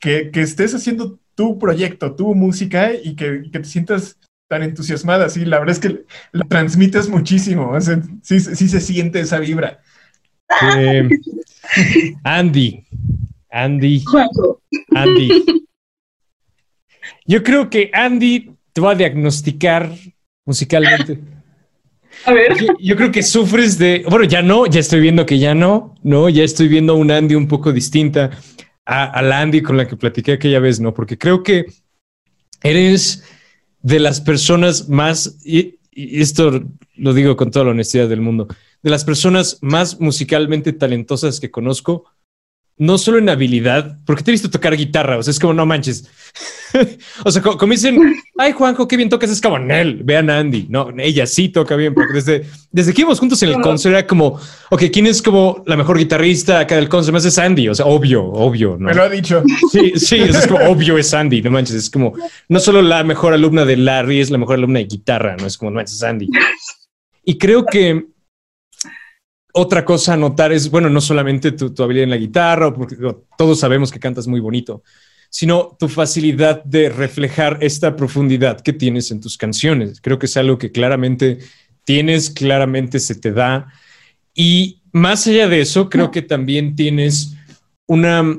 que, 0.00 0.40
estés 0.40 0.74
haciendo 0.74 1.18
tu 1.34 1.58
proyecto, 1.58 2.14
tu 2.14 2.34
música 2.34 2.92
y 2.94 3.14
que, 3.14 3.42
que, 3.52 3.58
te 3.58 3.64
sientas 3.64 4.18
tan 4.48 4.62
entusiasmada. 4.62 5.28
Sí, 5.28 5.44
la 5.44 5.58
verdad 5.58 5.76
es 5.76 5.80
que 5.80 6.04
lo 6.32 6.44
transmites 6.46 7.08
muchísimo. 7.08 7.78
sí, 8.22 8.40
sí 8.40 8.68
se 8.68 8.80
siente 8.80 9.20
esa 9.20 9.38
vibra. 9.38 9.80
Eh, 10.76 11.08
Andy, 12.24 12.86
Andy, 13.50 14.04
Andy. 14.94 15.44
Yo 17.26 17.42
creo 17.42 17.68
que 17.68 17.90
Andy 17.92 18.50
te 18.72 18.80
va 18.80 18.92
a 18.92 18.94
diagnosticar 18.94 19.92
musicalmente? 20.48 21.20
A 22.24 22.32
ver. 22.32 22.56
Yo, 22.80 22.96
creo 22.96 23.12
que 23.12 23.22
sufres 23.22 23.78
de. 23.78 24.02
Bueno, 24.08 24.24
ya 24.24 24.40
no, 24.40 24.66
ya 24.66 24.80
estoy 24.80 25.00
viendo 25.00 25.26
que 25.26 25.38
ya 25.38 25.54
no, 25.54 25.94
¿no? 26.02 26.30
Ya 26.30 26.42
estoy 26.42 26.68
viendo 26.68 26.94
un 26.94 27.11
Andy 27.11 27.34
un 27.34 27.46
poco 27.46 27.70
distinta 27.70 28.30
a, 28.87 29.20
la 29.20 29.40
Andy 29.42 29.61
con 29.61 29.76
la 29.76 29.87
que 29.87 29.96
platiqué 29.96 30.32
aquella 30.32 30.58
vez, 30.58 30.80
¿no? 30.80 30.94
Porque 30.94 31.18
creo 31.18 31.42
que 31.42 31.66
eres 32.62 33.24
de 33.82 34.00
las 34.00 34.22
personas 34.22 34.88
más 34.88 35.37
y 35.44 35.78
esto 35.92 36.62
lo 36.96 37.12
digo 37.12 37.37
con 37.37 37.50
toda 37.50 37.66
la 37.66 37.72
honestidad 37.72 38.08
del 38.08 38.22
mundo, 38.22 38.48
de 38.82 38.90
las 38.90 39.04
personas 39.04 39.58
más 39.61 40.00
musicalmente 40.00 40.72
talentosas 40.72 41.40
que 41.40 41.50
conozco, 41.50 42.04
no 42.78 42.96
solo 42.96 43.18
en 43.18 43.28
habilidad, 43.28 43.98
porque 44.06 44.22
te 44.22 44.30
he 44.30 44.32
visto 44.32 44.50
tocar 44.50 44.76
guitarra, 44.76 45.18
o 45.18 45.22
sea, 45.22 45.32
es 45.32 45.40
como 45.40 45.52
no 45.52 45.66
manches. 45.66 46.08
o 47.24 47.30
sea, 47.30 47.42
como, 47.42 47.72
dicen, 47.72 47.98
ay 48.36 48.52
Juanjo, 48.52 48.86
qué 48.86 48.96
bien 48.96 49.08
tocas, 49.08 49.30
es 49.30 49.40
como 49.40 49.58
Nel, 49.58 50.02
vean 50.04 50.30
a 50.30 50.38
Andy. 50.38 50.66
No, 50.68 50.88
ella 50.96 51.26
sí 51.26 51.48
toca 51.48 51.74
bien, 51.74 51.92
porque 51.92 52.14
desde, 52.14 52.46
desde 52.70 52.94
que 52.94 53.00
íbamos 53.00 53.18
juntos 53.18 53.42
en 53.42 53.50
el 53.50 53.60
concert 53.60 53.94
era 53.94 54.06
como, 54.06 54.38
ok, 54.70 54.84
¿quién 54.92 55.06
es 55.06 55.20
como 55.20 55.64
la 55.66 55.76
mejor 55.76 55.98
guitarrista 55.98 56.60
acá 56.60 56.76
del 56.76 56.88
concert? 56.88 57.14
Más 57.14 57.24
es 57.24 57.38
Andy, 57.38 57.68
o 57.68 57.74
sea, 57.74 57.86
obvio, 57.86 58.24
obvio. 58.24 58.76
¿no? 58.78 58.86
Me 58.86 58.94
lo 58.94 59.02
ha 59.02 59.08
dicho. 59.08 59.42
Sí, 59.72 59.94
sí, 59.96 60.16
es 60.16 60.46
como 60.46 60.64
obvio 60.64 60.96
es 60.98 61.12
Andy, 61.12 61.42
no 61.42 61.50
manches, 61.50 61.74
es 61.74 61.90
como, 61.90 62.14
no 62.48 62.60
solo 62.60 62.80
la 62.80 63.02
mejor 63.02 63.32
alumna 63.32 63.64
de 63.64 63.76
Larry, 63.76 64.20
es 64.20 64.30
la 64.30 64.38
mejor 64.38 64.54
alumna 64.56 64.78
de 64.78 64.84
guitarra, 64.84 65.36
no 65.36 65.46
es 65.46 65.58
como, 65.58 65.72
no 65.72 65.76
manches, 65.76 65.96
es 65.96 66.02
Andy. 66.04 66.28
Y 67.24 67.38
creo 67.38 67.66
que 67.66 68.06
otra 69.59 69.85
cosa 69.85 70.14
a 70.14 70.16
notar 70.16 70.53
es, 70.53 70.71
bueno, 70.71 70.88
no 70.88 71.01
solamente 71.01 71.51
tu, 71.51 71.83
habilidad 71.83 72.05
en 72.05 72.11
la 72.11 72.16
guitarra, 72.16 72.73
porque 72.73 72.97
todos 73.37 73.59
sabemos 73.59 73.90
que 73.90 73.99
cantas 73.99 74.29
muy 74.29 74.38
bonito, 74.38 74.85
sino 75.31 75.77
tu 75.79 75.88
facilidad 75.88 76.62
de 76.62 76.88
reflejar 76.88 77.59
esta 77.61 77.97
profundidad 77.97 78.61
que 78.61 78.73
tienes 78.73 79.11
en 79.11 79.21
tus 79.21 79.37
canciones. 79.37 80.01
Creo 80.01 80.18
que 80.18 80.27
es 80.27 80.37
algo 80.37 80.59
que 80.59 80.71
claramente 80.71 81.38
tienes, 81.83 82.31
claramente 82.31 83.01
se 83.01 83.16
te 83.16 83.33
da. 83.33 83.73
Y 84.33 84.81
más 84.92 85.27
allá 85.27 85.49
de 85.49 85.61
eso, 85.61 85.90
creo 85.90 86.12
que 86.12 86.23
también 86.23 86.77
tienes 86.77 87.35
una 87.88 88.38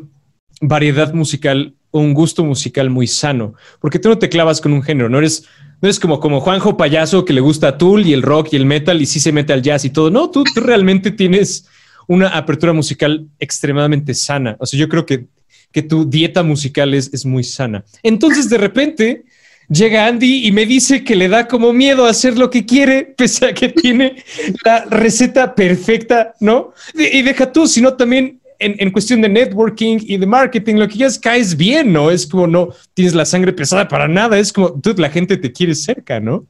variedad 0.62 1.14
musical, 1.14 1.76
un 1.92 2.14
gusto 2.14 2.44
musical 2.44 2.90
muy 2.90 3.08
sano, 3.08 3.54
porque 3.80 4.00
tú 4.00 4.10
no 4.10 4.18
te 4.18 4.30
clavas 4.30 4.62
con 4.62 4.74
un 4.74 4.84
género, 4.84 5.10
no 5.10 5.20
eres 5.20 5.46
no 5.82 5.90
es 5.90 6.00
como, 6.00 6.20
como 6.20 6.42
Juanjo 6.42 6.76
Payaso 6.76 7.24
que 7.24 7.34
le 7.34 7.42
gusta 7.42 7.78
Tool 7.78 8.06
y 8.06 8.14
el 8.14 8.22
rock 8.22 8.50
y 8.52 8.58
el 8.58 8.66
metal 8.66 9.02
y 9.02 9.06
sí 9.06 9.20
se 9.20 9.32
mete 9.32 9.54
al 9.54 9.62
jazz 9.62 9.86
y 9.86 9.90
todo. 9.90 10.12
No, 10.12 10.30
tú, 10.30 10.44
realmente 10.56 11.12
tienes 11.12 11.68
una 12.08 12.30
apertura 12.30 12.74
musical 12.74 13.28
extremadamente 13.40 14.14
sana. 14.14 14.58
O 14.60 14.66
sea, 14.66 14.78
yo 14.78 14.90
creo 14.90 15.06
que, 15.06 15.28
que 15.72 15.82
tu 15.82 16.10
dieta 16.10 16.44
musical 16.44 16.94
es, 16.94 17.14
es 17.14 17.26
muy 17.26 17.44
sana. 17.44 17.86
Entonces, 18.04 18.50
de 18.50 18.58
repente, 18.58 19.24
llega 19.70 20.08
Andy 20.08 20.48
y 20.48 20.52
me 20.52 20.66
dice 20.66 21.04
que 21.04 21.16
le 21.16 21.30
da 21.30 21.48
como 21.48 21.72
miedo 21.72 22.06
a 22.06 22.10
hacer 22.10 22.38
lo 22.38 22.50
que 22.50 22.66
quiere, 22.66 23.04
pese 23.18 23.46
a 23.46 23.54
que 23.54 23.70
tiene 23.70 24.24
la 24.66 24.84
receta 24.86 25.56
perfecta, 25.56 26.34
¿no? 26.42 26.74
Y 26.94 27.22
deja 27.22 27.54
tú, 27.54 27.68
sino 27.68 27.94
también 27.94 28.39
en, 28.60 28.92
cuestión 28.92 29.22
de 29.22 29.30
networking 29.30 30.00
y 30.02 30.18
de 30.18 30.26
marketing, 30.26 30.76
lo 30.76 30.88
que 30.88 30.98
ya 30.98 31.08
es 31.08 31.18
caes 31.18 31.56
bien, 31.56 31.94
¿no? 31.94 32.12
Es 32.12 32.28
como 32.28 32.46
no 32.46 32.70
tienes 32.94 33.16
la 33.16 33.26
sangre 33.26 33.54
pesada 33.54 33.88
para 33.88 34.08
nada, 34.08 34.38
es 34.38 34.52
como 34.52 34.80
tú, 34.80 34.94
la 34.98 35.10
gente 35.10 35.38
te 35.38 35.52
quiere 35.52 35.74
cerca, 35.74 36.20
¿no? 36.20 36.46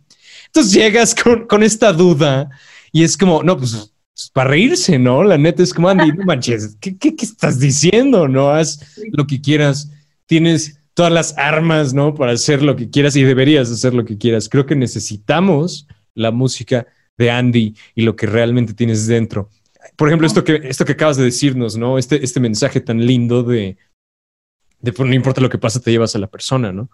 Entonces 0.47 0.73
llegas 0.73 1.13
con, 1.15 1.45
con 1.45 1.61
esta 1.61 1.93
duda 1.93 2.49
y 2.91 3.03
es 3.03 3.15
como, 3.15 3.43
no, 3.43 3.57
pues, 3.57 3.93
pues 4.13 4.31
para 4.33 4.49
reírse, 4.49 4.97
¿no? 4.97 5.23
La 5.23 5.37
neta 5.37 5.61
es 5.61 5.73
como, 5.73 5.89
Andy, 5.89 6.11
no 6.11 6.25
manches, 6.25 6.75
¿qué, 6.79 6.97
qué, 6.97 7.15
qué 7.15 7.25
estás 7.25 7.59
diciendo? 7.59 8.27
No 8.27 8.49
haz 8.49 8.79
lo 9.11 9.27
que 9.27 9.39
quieras, 9.39 9.91
tienes 10.25 10.79
todas 10.95 11.11
las 11.11 11.37
armas, 11.37 11.93
¿no? 11.93 12.15
Para 12.15 12.31
hacer 12.31 12.63
lo 12.63 12.75
que 12.75 12.89
quieras 12.89 13.15
y 13.15 13.23
deberías 13.23 13.71
hacer 13.71 13.93
lo 13.93 14.03
que 14.03 14.17
quieras. 14.17 14.49
Creo 14.49 14.65
que 14.65 14.75
necesitamos 14.75 15.87
la 16.15 16.31
música 16.31 16.87
de 17.17 17.29
Andy 17.29 17.75
y 17.93 18.01
lo 18.01 18.15
que 18.15 18.25
realmente 18.25 18.73
tienes 18.73 19.05
dentro 19.05 19.49
por 19.99 20.07
ejemplo, 20.07 20.25
esto 20.25 20.45
que, 20.45 20.61
esto 20.63 20.85
que 20.85 20.93
acabas 20.93 21.17
de 21.17 21.25
decirnos, 21.25 21.75
¿no? 21.75 21.97
Este, 21.97 22.23
este 22.23 22.39
mensaje 22.39 22.79
tan 22.79 23.05
lindo 23.05 23.43
de, 23.43 23.75
de 24.79 24.93
no 24.97 25.13
importa 25.13 25.41
lo 25.41 25.49
que 25.49 25.57
pasa, 25.57 25.81
te 25.81 25.91
llevas 25.91 26.15
a 26.15 26.19
la 26.19 26.27
persona, 26.27 26.71
¿no? 26.71 26.89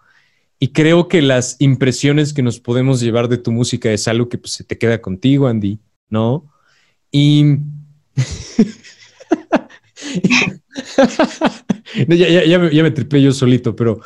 Y 0.58 0.72
creo 0.72 1.06
que 1.06 1.22
las 1.22 1.54
impresiones 1.60 2.32
que 2.32 2.42
nos 2.42 2.58
podemos 2.58 2.98
llevar 2.98 3.28
de 3.28 3.38
tu 3.38 3.52
música 3.52 3.92
es 3.92 4.08
algo 4.08 4.28
que 4.28 4.38
pues, 4.38 4.54
se 4.54 4.64
te 4.64 4.76
queda 4.76 5.00
contigo, 5.00 5.46
Andy, 5.46 5.78
¿no? 6.10 6.52
Y... 7.12 7.58
ya, 12.08 12.08
ya, 12.08 12.44
ya, 12.44 12.58
me, 12.58 12.74
ya, 12.74 12.82
me, 12.82 12.90
tripé 12.90 13.22
yo 13.22 13.30
solito, 13.30 13.76
pero 13.76 14.00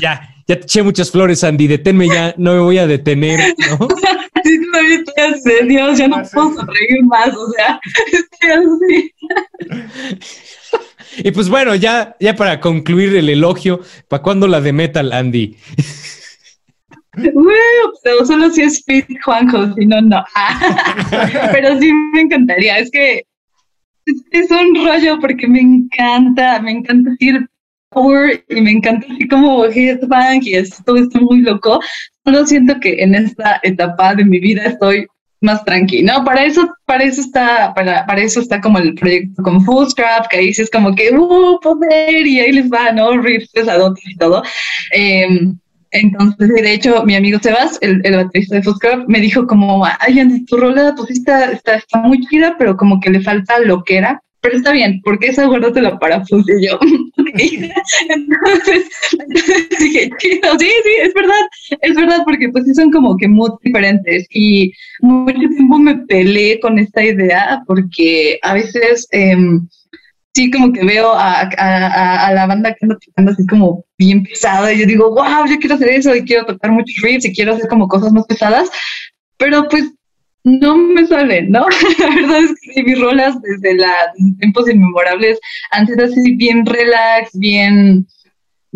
ya, 0.00 0.34
ya 0.48 0.56
te 0.56 0.64
eché 0.64 0.82
muchas 0.82 1.12
flores, 1.12 1.44
Andy, 1.44 1.68
deténme 1.68 2.08
ya, 2.08 2.34
no 2.36 2.54
me 2.54 2.58
voy 2.58 2.78
a 2.78 2.88
detener, 2.88 3.54
¿no? 3.78 3.86
Estoy 4.80 5.24
así, 5.24 5.68
Dios, 5.68 5.98
ya 5.98 6.08
no 6.08 6.22
puedo 6.32 6.54
sonreír 6.54 7.04
más, 7.04 7.34
o 7.36 7.50
sea, 7.52 7.80
estoy 8.12 8.50
así. 8.50 9.14
Y 11.24 11.30
pues 11.32 11.48
bueno, 11.48 11.74
ya, 11.74 12.14
ya 12.20 12.36
para 12.36 12.60
concluir 12.60 13.16
el 13.16 13.28
elogio, 13.28 13.80
¿para 14.08 14.22
cuándo 14.22 14.46
la 14.46 14.60
de 14.60 14.72
Metal, 14.72 15.12
Andy? 15.12 15.56
Bueno, 17.14 17.92
pero 18.04 18.24
solo 18.24 18.50
si 18.50 18.62
es 18.62 18.84
fit 18.84 19.06
Juanjo, 19.24 19.74
si 19.74 19.86
no, 19.86 20.00
no. 20.00 20.22
pero 21.52 21.78
sí 21.80 21.92
me 22.12 22.20
encantaría, 22.20 22.78
es 22.78 22.90
que 22.90 23.24
es 24.30 24.50
un 24.50 24.86
rollo 24.86 25.18
porque 25.20 25.48
me 25.48 25.60
encanta, 25.60 26.60
me 26.60 26.72
encanta 26.72 27.10
decir 27.10 27.48
y 28.48 28.60
me 28.60 28.70
encanta 28.70 29.06
así 29.10 29.26
como 29.28 29.64
headbang 29.64 30.40
y 30.42 30.54
es, 30.54 30.82
todo 30.84 30.96
esto 30.96 31.20
muy 31.20 31.40
loco. 31.40 31.80
Solo 32.24 32.46
siento 32.46 32.78
que 32.80 33.02
en 33.02 33.14
esta 33.14 33.60
etapa 33.62 34.14
de 34.14 34.24
mi 34.24 34.38
vida 34.38 34.64
estoy 34.64 35.06
más 35.40 35.64
tranquila, 35.64 36.18
¿no? 36.18 36.24
Para 36.24 36.44
eso, 36.44 36.68
para 36.84 37.04
eso 37.04 37.20
está, 37.20 37.72
para, 37.74 38.04
para 38.06 38.20
eso 38.20 38.40
está 38.40 38.60
como 38.60 38.78
el 38.78 38.94
proyecto 38.94 39.42
con 39.42 39.64
Foodstrap, 39.64 40.26
que 40.28 40.38
ahí 40.38 40.48
es 40.48 40.70
como 40.70 40.94
que, 40.94 41.16
uh, 41.16 41.60
poder, 41.60 42.26
y 42.26 42.40
ahí 42.40 42.52
les 42.52 42.68
va, 42.70 42.92
¿no? 42.92 43.16
Riffs 43.18 43.50
pesadotes 43.52 44.04
y 44.06 44.16
todo. 44.16 44.42
Eh, 44.92 45.26
entonces, 45.90 46.48
de 46.48 46.72
hecho, 46.72 47.04
mi 47.04 47.14
amigo 47.14 47.38
Sebas, 47.40 47.78
el, 47.80 48.00
el 48.04 48.16
baterista 48.16 48.56
de 48.56 48.62
Foodstrap, 48.62 49.08
me 49.08 49.20
dijo 49.20 49.46
como, 49.46 49.86
ay, 50.00 50.20
Andy, 50.20 50.44
tu 50.44 50.56
rola, 50.56 50.94
pues 50.96 51.10
está, 51.12 51.52
está, 51.52 51.76
está 51.76 52.00
muy 52.00 52.20
chida, 52.26 52.56
pero 52.58 52.76
como 52.76 53.00
que 53.00 53.10
le 53.10 53.20
falta 53.20 53.60
lo 53.60 53.84
que 53.84 53.96
era 53.96 54.22
pero 54.48 54.58
está 54.58 54.72
bien, 54.72 55.00
porque 55.04 55.26
esa 55.26 55.44
guárdatela 55.44 55.98
para 55.98 56.22
y 56.30 56.66
yo. 56.66 56.78
dije, 59.78 60.10
chido, 60.18 60.58
sí, 60.58 60.70
sí, 60.84 60.92
es 61.02 61.12
verdad, 61.12 61.46
es 61.82 61.94
verdad, 61.94 62.22
porque 62.24 62.48
pues 62.48 62.64
son 62.74 62.90
como 62.90 63.14
que 63.18 63.28
muy 63.28 63.50
diferentes 63.62 64.26
y 64.30 64.72
mucho 65.00 65.36
tiempo 65.38 65.78
me 65.78 65.98
peleé 66.06 66.58
con 66.60 66.78
esta 66.78 67.04
idea 67.04 67.62
porque 67.66 68.38
a 68.42 68.54
veces 68.54 69.06
em, 69.10 69.68
sí 70.32 70.50
como 70.50 70.72
que 70.72 70.82
veo 70.82 71.12
a, 71.12 71.42
a, 71.42 72.26
a, 72.28 72.32
la 72.32 72.46
banda 72.46 72.70
que 72.70 72.86
anda 72.86 72.96
tocando 73.04 73.32
así 73.32 73.46
como 73.46 73.84
bien 73.98 74.22
pesada 74.22 74.72
y 74.72 74.78
yo 74.78 74.86
digo, 74.86 75.10
wow, 75.10 75.46
yo 75.46 75.58
quiero 75.58 75.74
hacer 75.74 75.90
eso 75.90 76.14
y 76.14 76.24
quiero 76.24 76.46
tocar 76.46 76.70
muchos 76.70 76.96
riffs 77.02 77.26
y 77.26 77.34
quiero 77.34 77.52
hacer 77.52 77.68
como 77.68 77.86
cosas 77.86 78.12
más 78.12 78.24
pesadas, 78.24 78.70
pero 79.36 79.68
pues 79.68 79.84
no 80.48 80.76
me 80.76 81.06
salen, 81.06 81.50
¿no? 81.50 81.66
la 81.98 82.14
verdad 82.14 82.40
es 82.40 82.74
que 82.74 82.82
mis 82.82 83.00
rolas 83.00 83.40
desde, 83.42 83.76
la, 83.76 83.92
tiempos 84.38 84.68
inmemorables 84.68 85.38
han 85.70 85.86
sido 85.86 86.04
así 86.04 86.34
bien 86.36 86.64
relax, 86.66 87.30
bien, 87.38 88.06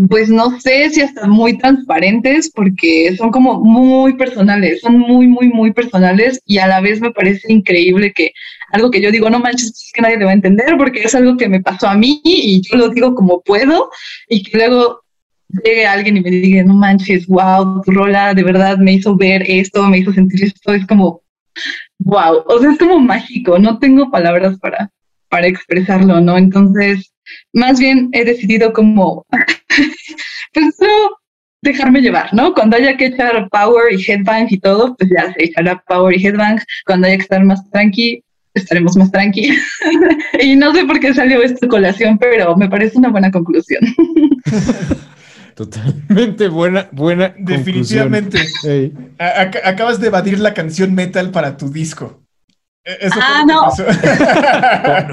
pues 0.09 0.29
no 0.29 0.59
sé 0.61 0.91
si 0.91 1.01
hasta 1.01 1.27
muy 1.27 1.59
transparentes, 1.59 2.51
porque 2.55 3.15
son 3.17 3.31
como 3.31 3.61
muy 3.61 4.15
personales, 4.15 4.81
son 4.81 4.99
muy, 4.99 5.27
muy, 5.27 5.49
muy 5.49 5.73
personales 5.73 6.41
y 6.47 6.59
a 6.59 6.67
la 6.67 6.81
vez 6.81 7.01
me 7.01 7.11
parece 7.11 7.53
increíble 7.53 8.13
que 8.13 8.33
algo 8.73 8.91
que 8.91 9.03
yo 9.03 9.11
digo, 9.11 9.29
no 9.29 9.39
manches, 9.39 9.69
es 9.69 9.91
que 9.93 10.01
nadie 10.01 10.17
le 10.17 10.25
va 10.25 10.31
a 10.31 10.35
entender 10.35 10.77
porque 10.79 11.03
es 11.03 11.15
algo 11.15 11.37
que 11.37 11.49
me 11.49 11.61
pasó 11.61 11.89
a 11.89 11.97
mí 11.97 12.21
y 12.25 12.63
yo 12.63 12.77
lo 12.77 12.89
digo 12.89 13.15
como 13.15 13.43
puedo 13.43 13.91
y 14.29 14.43
que 14.43 14.57
luego 14.57 15.03
llegue 15.65 15.87
alguien 15.87 16.17
y 16.17 16.21
me 16.23 16.31
diga, 16.31 16.65
no 16.65 16.75
manches, 16.75 17.27
wow, 17.27 17.83
tu 17.83 17.93
rola 17.93 18.35
de 18.35 18.43
verdad 18.43 18.79
me 18.79 18.95
hizo 18.95 19.17
ver 19.17 19.45
esto, 19.47 19.87
me 19.89 19.99
hizo 19.99 20.13
sentir 20.13 20.45
esto, 20.45 20.73
es 20.73 20.87
como, 20.87 21.22
wow, 21.99 22.45
o 22.47 22.59
sea, 22.59 22.73
es 22.73 22.79
como 22.79 22.99
mágico, 22.99 23.59
no 23.59 23.79
tengo 23.79 24.11
palabras 24.11 24.59
para, 24.59 24.91
para 25.29 25.47
expresarlo, 25.47 26.21
¿no? 26.21 26.37
Entonces, 26.37 27.13
más 27.53 27.79
bien 27.79 28.09
he 28.13 28.25
decidido 28.25 28.73
como, 28.73 29.25
pues 30.53 30.77
dejarme 31.63 32.01
llevar, 32.01 32.35
¿no? 32.35 32.53
Cuando 32.53 32.77
haya 32.77 32.97
que 32.97 33.07
echar 33.07 33.49
power 33.49 33.95
y 33.95 34.11
headbang 34.11 34.49
y 34.51 34.59
todo, 34.59 34.97
pues 34.97 35.11
ya 35.11 35.33
se 35.33 35.45
echará 35.45 35.83
power 35.87 36.15
y 36.17 36.27
headbang. 36.27 36.59
Cuando 36.85 37.07
haya 37.07 37.17
que 37.17 37.23
estar 37.23 37.45
más 37.45 37.71
tranqui, 37.71 38.23
estaremos 38.53 38.97
más 38.97 39.11
tranqui. 39.11 39.57
y 40.41 40.57
no 40.57 40.75
sé 40.75 40.85
por 40.85 41.01
qué 41.01 41.15
salió 41.15 41.43
esta 41.43 41.67
colación, 41.69 42.19
pero 42.19 42.57
me 42.57 42.69
parece 42.69 42.99
una 42.99 43.11
buena 43.11 43.31
conclusión. 43.31 43.81
Totalmente 45.55 46.49
buena, 46.49 46.89
buena. 46.93 47.35
Definitivamente. 47.39 48.39
acabas 49.65 50.01
de 50.01 50.09
evadir 50.09 50.39
la 50.39 50.55
canción 50.55 50.95
metal 50.95 51.31
para 51.31 51.57
tu 51.57 51.71
disco. 51.71 52.23
E, 52.85 53.07
eso 53.07 53.19
ah, 53.21 53.45
no. 53.47 53.71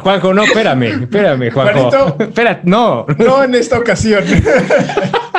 Juanjo, 0.02 0.34
no, 0.34 0.44
espérame, 0.44 1.04
espérame, 1.04 1.52
Juanjo. 1.52 2.16
Espera, 2.20 2.62
no. 2.64 3.06
No 3.18 3.44
en 3.44 3.56
esta 3.56 3.78
ocasión. 3.78 4.24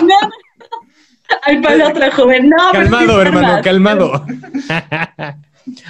no. 0.02 0.14
Ay, 1.42 1.60
para 1.60 1.88
otra 1.88 2.10
joven, 2.10 2.50
no. 2.50 2.72
Calmado, 2.72 3.22
hermano, 3.22 3.62
calmado. 3.62 4.26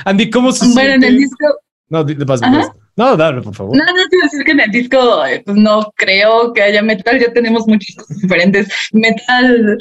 Andy, 0.05 0.31
¿cómo 0.31 0.53
se 0.53 0.73
Bueno, 0.73 0.94
en 0.94 1.05
el 1.05 1.18
disco. 1.18 1.46
No, 1.90 2.05
de 2.05 2.24
paso. 2.24 2.44
No, 2.96 3.16
dale, 3.16 3.42
por 3.42 3.55
favor. 3.55 3.76
No, 3.76 3.85
no 3.85 4.03
quiero 4.09 4.24
decir 4.24 4.44
que 4.44 4.53
en 4.53 4.61
el 4.61 4.70
disco 4.70 5.26
eh, 5.26 5.42
pues 5.44 5.57
no 5.57 5.92
creo 5.96 6.53
que 6.53 6.62
haya 6.62 6.83
metal, 6.83 7.18
ya 7.18 7.33
tenemos 7.33 7.66
muchas 7.66 7.96
cosas 7.96 8.20
diferentes. 8.20 8.68
Metal, 8.92 9.79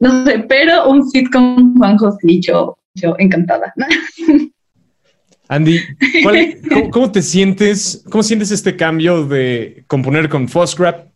no 0.00 0.24
sé, 0.24 0.38
pero 0.48 0.88
un 0.88 1.08
sit 1.08 1.30
con 1.32 1.76
Juan 1.76 1.96
Josillo 1.96 2.76
yo 2.94 3.14
encantada. 3.18 3.72
Andy, 5.48 5.80
cómo, 6.90 7.12
te 7.12 7.22
sientes? 7.22 8.04
¿Cómo 8.10 8.22
sientes 8.22 8.50
este 8.50 8.76
cambio 8.76 9.26
de 9.26 9.84
componer 9.86 10.28
con 10.28 10.48
Foscrap, 10.48 11.08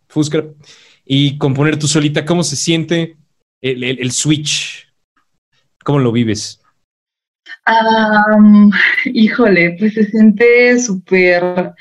y 1.05 1.37
componer 1.38 1.79
tú 1.79 1.88
solita? 1.88 2.24
¿Cómo 2.24 2.44
se 2.44 2.57
siente 2.57 3.16
el, 3.61 4.12
switch? 4.12 4.87
¿Cómo 5.83 5.98
lo 5.98 6.12
vives? 6.12 6.60
Híjole, 9.07 9.77
pues 9.79 9.94
se 9.94 10.05
siente 10.05 10.79
súper, 10.79 11.73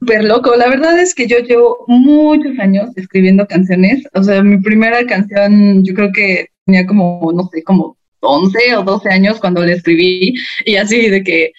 súper 0.00 0.24
loco. 0.24 0.56
La 0.56 0.68
verdad 0.68 0.98
es 0.98 1.14
que 1.14 1.26
yo 1.26 1.38
llevo 1.38 1.84
muchos 1.86 2.58
años 2.58 2.90
escribiendo 2.96 3.46
canciones. 3.46 4.04
O 4.14 4.22
sea, 4.22 4.42
mi 4.42 4.58
primera 4.60 5.04
canción 5.06 5.84
yo 5.84 5.94
creo 5.94 6.12
que 6.12 6.48
tenía 6.64 6.86
como, 6.86 7.30
no 7.34 7.48
sé, 7.52 7.62
como 7.62 7.97
11 8.20 8.76
o 8.76 8.82
12 8.82 9.08
años 9.10 9.40
cuando 9.40 9.64
le 9.64 9.74
escribí 9.74 10.34
y 10.64 10.76
así 10.76 11.08
de 11.08 11.22
que, 11.22 11.52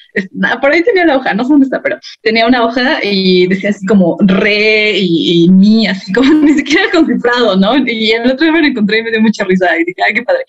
por 0.61 0.71
ahí 0.71 0.83
tenía 0.83 1.05
la 1.05 1.17
hoja, 1.17 1.33
no 1.33 1.43
sé 1.43 1.49
dónde 1.49 1.65
está, 1.65 1.81
pero 1.81 1.97
tenía 2.21 2.47
una 2.47 2.65
hoja 2.65 2.99
y 3.03 3.47
decía 3.47 3.69
así 3.69 3.85
como 3.85 4.17
re 4.19 4.97
y, 4.97 5.47
mi, 5.49 5.87
así 5.87 6.11
como 6.13 6.33
ni 6.33 6.53
siquiera 6.53 6.89
concifrado, 6.91 7.55
¿no? 7.55 7.77
Y 7.77 8.11
el 8.11 8.31
otro 8.31 8.45
día 8.45 8.51
me 8.51 8.61
lo 8.61 8.67
encontré 8.67 8.99
y 8.99 9.03
me 9.03 9.11
dio 9.11 9.21
mucha 9.21 9.43
risa 9.45 9.67
y 9.79 9.85
dije, 9.85 10.01
ay, 10.05 10.13
qué 10.13 10.23
padre. 10.23 10.43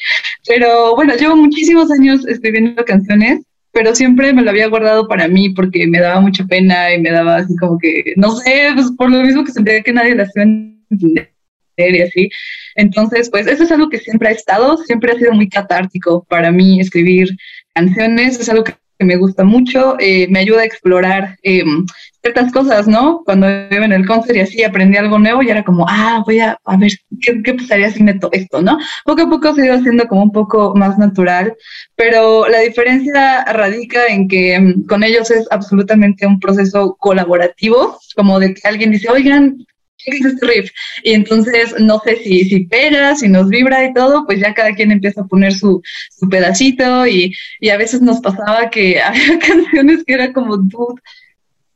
Pero 0.46 0.94
bueno, 0.96 1.14
llevo 1.16 1.36
muchísimos 1.36 1.90
años 1.90 2.26
escribiendo 2.26 2.84
canciones, 2.84 3.40
pero 3.72 3.94
siempre 3.94 4.32
me 4.32 4.42
lo 4.42 4.50
había 4.50 4.68
guardado 4.68 5.06
para 5.06 5.28
mí 5.28 5.50
porque 5.50 5.86
me 5.86 6.00
daba 6.00 6.20
mucha 6.20 6.44
pena 6.44 6.92
y 6.92 7.00
me 7.00 7.10
daba 7.10 7.36
así 7.36 7.54
como 7.56 7.78
que, 7.78 8.14
no 8.16 8.32
sé, 8.32 8.70
pues 8.74 8.90
por 8.96 9.10
lo 9.10 9.22
mismo 9.22 9.44
que 9.44 9.52
sentía 9.52 9.82
que 9.82 9.92
nadie 9.92 10.14
las 10.14 10.30
iba 10.34 10.44
a 10.44 11.39
y 11.88 12.02
así. 12.02 12.30
Entonces, 12.74 13.30
pues 13.30 13.46
eso 13.46 13.64
es 13.64 13.72
algo 13.72 13.88
que 13.88 13.98
siempre 13.98 14.28
ha 14.28 14.32
estado, 14.32 14.76
siempre 14.78 15.12
ha 15.12 15.18
sido 15.18 15.32
muy 15.32 15.48
catártico 15.48 16.24
para 16.28 16.52
mí 16.52 16.80
escribir 16.80 17.28
canciones, 17.74 18.38
es 18.38 18.48
algo 18.48 18.64
que 18.64 18.74
me 19.04 19.16
gusta 19.16 19.44
mucho, 19.44 19.96
eh, 19.98 20.26
me 20.28 20.40
ayuda 20.40 20.60
a 20.60 20.64
explorar 20.64 21.38
em, 21.42 21.86
ciertas 22.22 22.52
cosas, 22.52 22.86
¿no? 22.86 23.22
Cuando 23.24 23.46
vivo 23.70 23.84
en 23.84 23.92
el 23.92 24.06
concert 24.06 24.36
y 24.36 24.40
así 24.40 24.62
aprendí 24.62 24.98
algo 24.98 25.18
nuevo 25.18 25.42
y 25.42 25.50
era 25.50 25.64
como, 25.64 25.86
ah, 25.88 26.22
voy 26.26 26.40
a, 26.40 26.58
a 26.64 26.76
ver 26.76 26.92
¿qué, 27.22 27.42
qué 27.42 27.54
pasaría 27.54 27.90
si 27.90 28.02
meto 28.02 28.28
esto, 28.32 28.60
¿no? 28.60 28.78
Poco 29.04 29.22
a 29.22 29.30
poco 29.30 29.54
se 29.54 29.64
ido 29.64 29.74
haciendo 29.74 30.06
como 30.06 30.22
un 30.24 30.32
poco 30.32 30.74
más 30.74 30.98
natural, 30.98 31.54
pero 31.96 32.46
la 32.48 32.60
diferencia 32.60 33.44
radica 33.44 34.06
en 34.06 34.28
que 34.28 34.54
em, 34.54 34.84
con 34.86 35.02
ellos 35.02 35.30
es 35.30 35.46
absolutamente 35.50 36.26
un 36.26 36.38
proceso 36.38 36.96
colaborativo, 36.98 37.98
como 38.16 38.38
de 38.38 38.54
que 38.54 38.68
alguien 38.68 38.90
dice, 38.90 39.08
oigan, 39.08 39.66
¿qué 40.04 40.58
es? 40.58 40.72
Y 41.02 41.12
entonces 41.12 41.74
no 41.78 42.00
sé 42.00 42.16
si, 42.16 42.44
si 42.44 42.60
pega, 42.64 43.14
si 43.16 43.28
nos 43.28 43.48
vibra 43.48 43.84
y 43.84 43.92
todo, 43.92 44.24
pues 44.26 44.40
ya 44.40 44.54
cada 44.54 44.74
quien 44.74 44.92
empieza 44.92 45.22
a 45.22 45.26
poner 45.26 45.52
su, 45.52 45.82
su 46.10 46.28
pedacito 46.28 47.06
y, 47.06 47.34
y, 47.60 47.68
a 47.70 47.76
veces 47.76 48.02
nos 48.02 48.20
pasaba 48.20 48.70
que 48.70 49.00
había 49.02 49.38
canciones 49.38 50.04
que 50.04 50.14
era 50.14 50.32
como, 50.32 50.56
dude, 50.56 51.00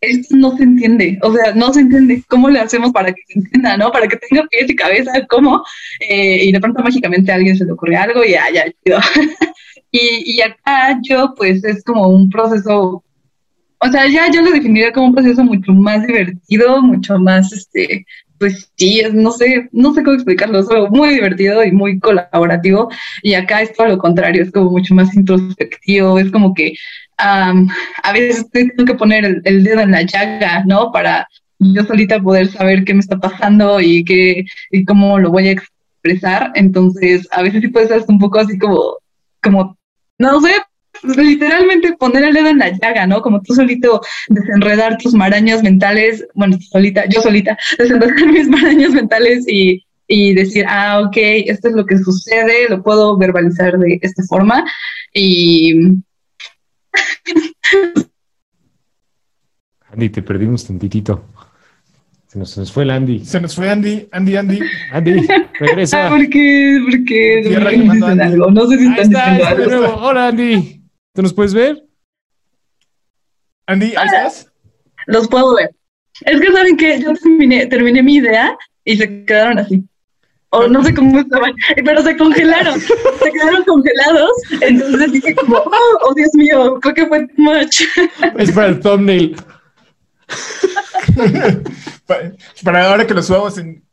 esto 0.01 0.37
no 0.37 0.57
se 0.57 0.65
entiende, 0.65 1.19
o 1.23 1.33
sea, 1.33 1.55
no 1.55 1.73
se 1.73 1.81
entiende. 1.81 2.23
¿Cómo 2.29 2.51
le 2.51 2.61
hacemos 2.61 2.93
para 2.93 3.13
que 3.13 3.23
se 3.27 3.39
entienda, 3.39 3.77
no? 3.77 3.91
Para 3.91 4.07
que 4.07 4.17
tenga 4.17 4.47
pies 4.49 4.69
y 4.69 4.77
cabeza, 4.77 5.13
¿cómo? 5.29 5.65
Eh, 6.01 6.45
y 6.45 6.53
de 6.53 6.61
pronto 6.61 6.83
mágicamente 6.83 7.33
a 7.33 7.37
alguien 7.37 7.57
se 7.57 7.65
le 7.65 7.73
ocurre 7.73 7.97
algo 7.97 8.23
y 8.25 8.33
ya, 8.33 8.45
ya, 8.53 8.65
y, 9.91 10.37
y 10.37 10.43
acá 10.43 10.99
yo, 11.03 11.35
pues, 11.37 11.65
es 11.65 11.83
como 11.85 12.09
un 12.09 12.29
proceso 12.29 13.03
o 13.85 13.91
sea, 13.91 14.09
ya 14.09 14.31
yo 14.31 14.41
lo 14.41 14.51
definiría 14.51 14.93
como 14.93 15.09
un 15.09 15.15
proceso 15.15 15.45
mucho 15.45 15.73
más 15.73 16.07
divertido, 16.07 16.81
mucho 16.81 17.19
más, 17.19 17.53
este, 17.53 18.07
pues 18.39 18.73
sí, 18.77 19.03
no 19.13 19.31
sé, 19.31 19.69
no 19.73 19.93
sé 19.93 20.03
cómo 20.03 20.15
explicarlo, 20.15 20.61
es 20.61 20.69
muy 20.91 21.11
divertido 21.11 21.63
y 21.63 21.71
muy 21.71 21.99
colaborativo. 22.01 22.89
Y 23.23 23.35
acá 23.35 23.61
es 23.61 23.75
todo 23.75 23.89
lo 23.89 23.99
contrario, 23.99 24.43
es 24.43 24.51
como 24.51 24.71
mucho 24.71 24.95
más 24.95 25.15
introspectivo, 25.15 26.19
es 26.19 26.31
como 26.31 26.55
que 26.55 26.75
a 27.19 28.13
veces 28.13 28.51
tengo 28.51 28.85
que 28.87 28.95
poner 28.95 29.43
el, 29.45 29.65
dedo 29.65 29.81
en 29.81 29.91
la 29.91 30.03
llaga, 30.03 30.65
¿no? 30.67 30.91
Para 30.91 31.29
yo 31.59 31.85
solita 31.85 32.21
poder 32.21 32.49
saber 32.49 32.85
qué 32.85 32.95
me 32.95 33.01
está 33.01 33.19
pasando 33.19 33.81
y, 33.81 34.03
qué, 34.05 34.45
y 34.71 34.85
cómo 34.85 35.19
lo 35.19 35.31
voy 35.31 35.49
a 35.49 35.53
expresar. 35.53 36.53
Entonces, 36.55 37.29
a 37.33 37.43
veces 37.43 37.61
sí 37.61 37.69
puede 37.69 37.89
ser 37.89 38.03
un 38.09 38.19
poco 38.19 38.41
así 38.41 38.59
como, 38.59 38.97
como, 39.43 39.77
no 40.19 40.41
sé, 40.41 40.53
literalmente 41.17 41.95
poner 41.99 42.25
el 42.25 42.35
dedo 42.35 42.49
en 42.49 42.59
la 42.59 42.71
llaga, 42.71 43.07
¿no? 43.07 43.23
Como 43.23 43.43
tú 43.43 43.55
solito 43.55 44.01
desenredar 44.29 44.99
tus 44.99 45.15
marañas 45.15 45.63
mentales, 45.63 46.27
bueno, 46.35 46.59
solita, 46.61 47.05
yo 47.09 47.21
solita, 47.21 47.57
desenredar 47.79 48.27
mis 48.27 48.49
marañas 48.49 48.91
mentales 48.93 49.47
y, 49.49 49.85
y 50.07 50.35
decir, 50.35 50.65
ah, 50.69 51.01
ok, 51.01 51.17
esto 51.17 51.69
es 51.69 51.75
lo 51.75 51.87
que 51.87 51.99
sucede, 51.99 52.69
lo 52.69 52.83
puedo 52.83 53.17
verbalizar 53.17 53.79
de 53.79 53.99
esta 54.03 54.23
forma 54.25 54.65
y... 55.13 55.75
Andy, 59.91 60.09
te 60.09 60.23
perdimos 60.23 60.67
tantitito. 60.67 61.25
Se 62.27 62.39
nos, 62.39 62.51
se 62.51 62.61
nos, 62.61 62.73
fue 62.73 62.83
el 62.83 62.91
Andy. 62.91 63.25
Se 63.25 63.41
nos 63.41 63.55
fue 63.55 63.71
Andy, 63.71 64.09
Andy, 64.11 64.37
Andy. 64.37 64.59
Andy, 64.91 65.27
regresa. 65.61 66.09
¿Por 66.09 66.29
qué? 66.29 66.81
¿Por 66.85 67.05
qué? 67.05 67.57
algo? 68.21 68.51
No 68.51 68.67
sé 68.67 68.79
si 68.79 68.87
están 68.89 69.09
diciendo 69.09 69.47
algo. 69.47 69.97
Hola, 70.01 70.29
Andy. 70.29 70.84
¿Tú 71.15 71.23
nos 71.23 71.33
puedes 71.33 71.55
ver? 71.55 71.81
Andy, 73.67 73.95
¿ahí 73.97 74.07
estás? 74.07 74.53
Los 75.07 75.29
puedo 75.29 75.55
ver. 75.55 75.71
Es 76.23 76.41
que 76.41 76.53
saben 76.53 76.77
que 76.77 77.01
yo 77.01 77.15
terminé, 77.15 77.67
terminé 77.67 78.03
mi 78.03 78.17
idea 78.17 78.57
y 78.85 78.97
se 78.97 79.25
quedaron 79.25 79.61
así. 79.61 79.85
O 80.51 80.67
no 80.67 80.83
sé 80.83 80.93
cómo 80.93 81.21
estaban, 81.21 81.55
pero 81.85 82.03
se 82.03 82.17
congelaron. 82.17 82.81
se 82.81 83.33
quedaron 83.33 83.65
congelados. 83.65 84.33
Entonces 84.61 85.13
dije 85.13 85.35
como, 85.37 85.59
oh, 85.59 85.99
oh, 86.03 86.15
Dios 86.15 86.31
mío, 86.35 86.81
creo 86.81 86.95
que 86.95 87.07
fue 87.07 87.29
too 87.29 87.43
much. 87.43 87.83
es 88.39 88.51
para 88.51 88.69
el 88.69 88.81
thumbnail. 88.81 89.37
para, 92.63 92.89
ahora 92.89 93.07
que 93.07 93.15
lo 93.15 93.23
subamos 93.23 93.57
en... 93.59 93.85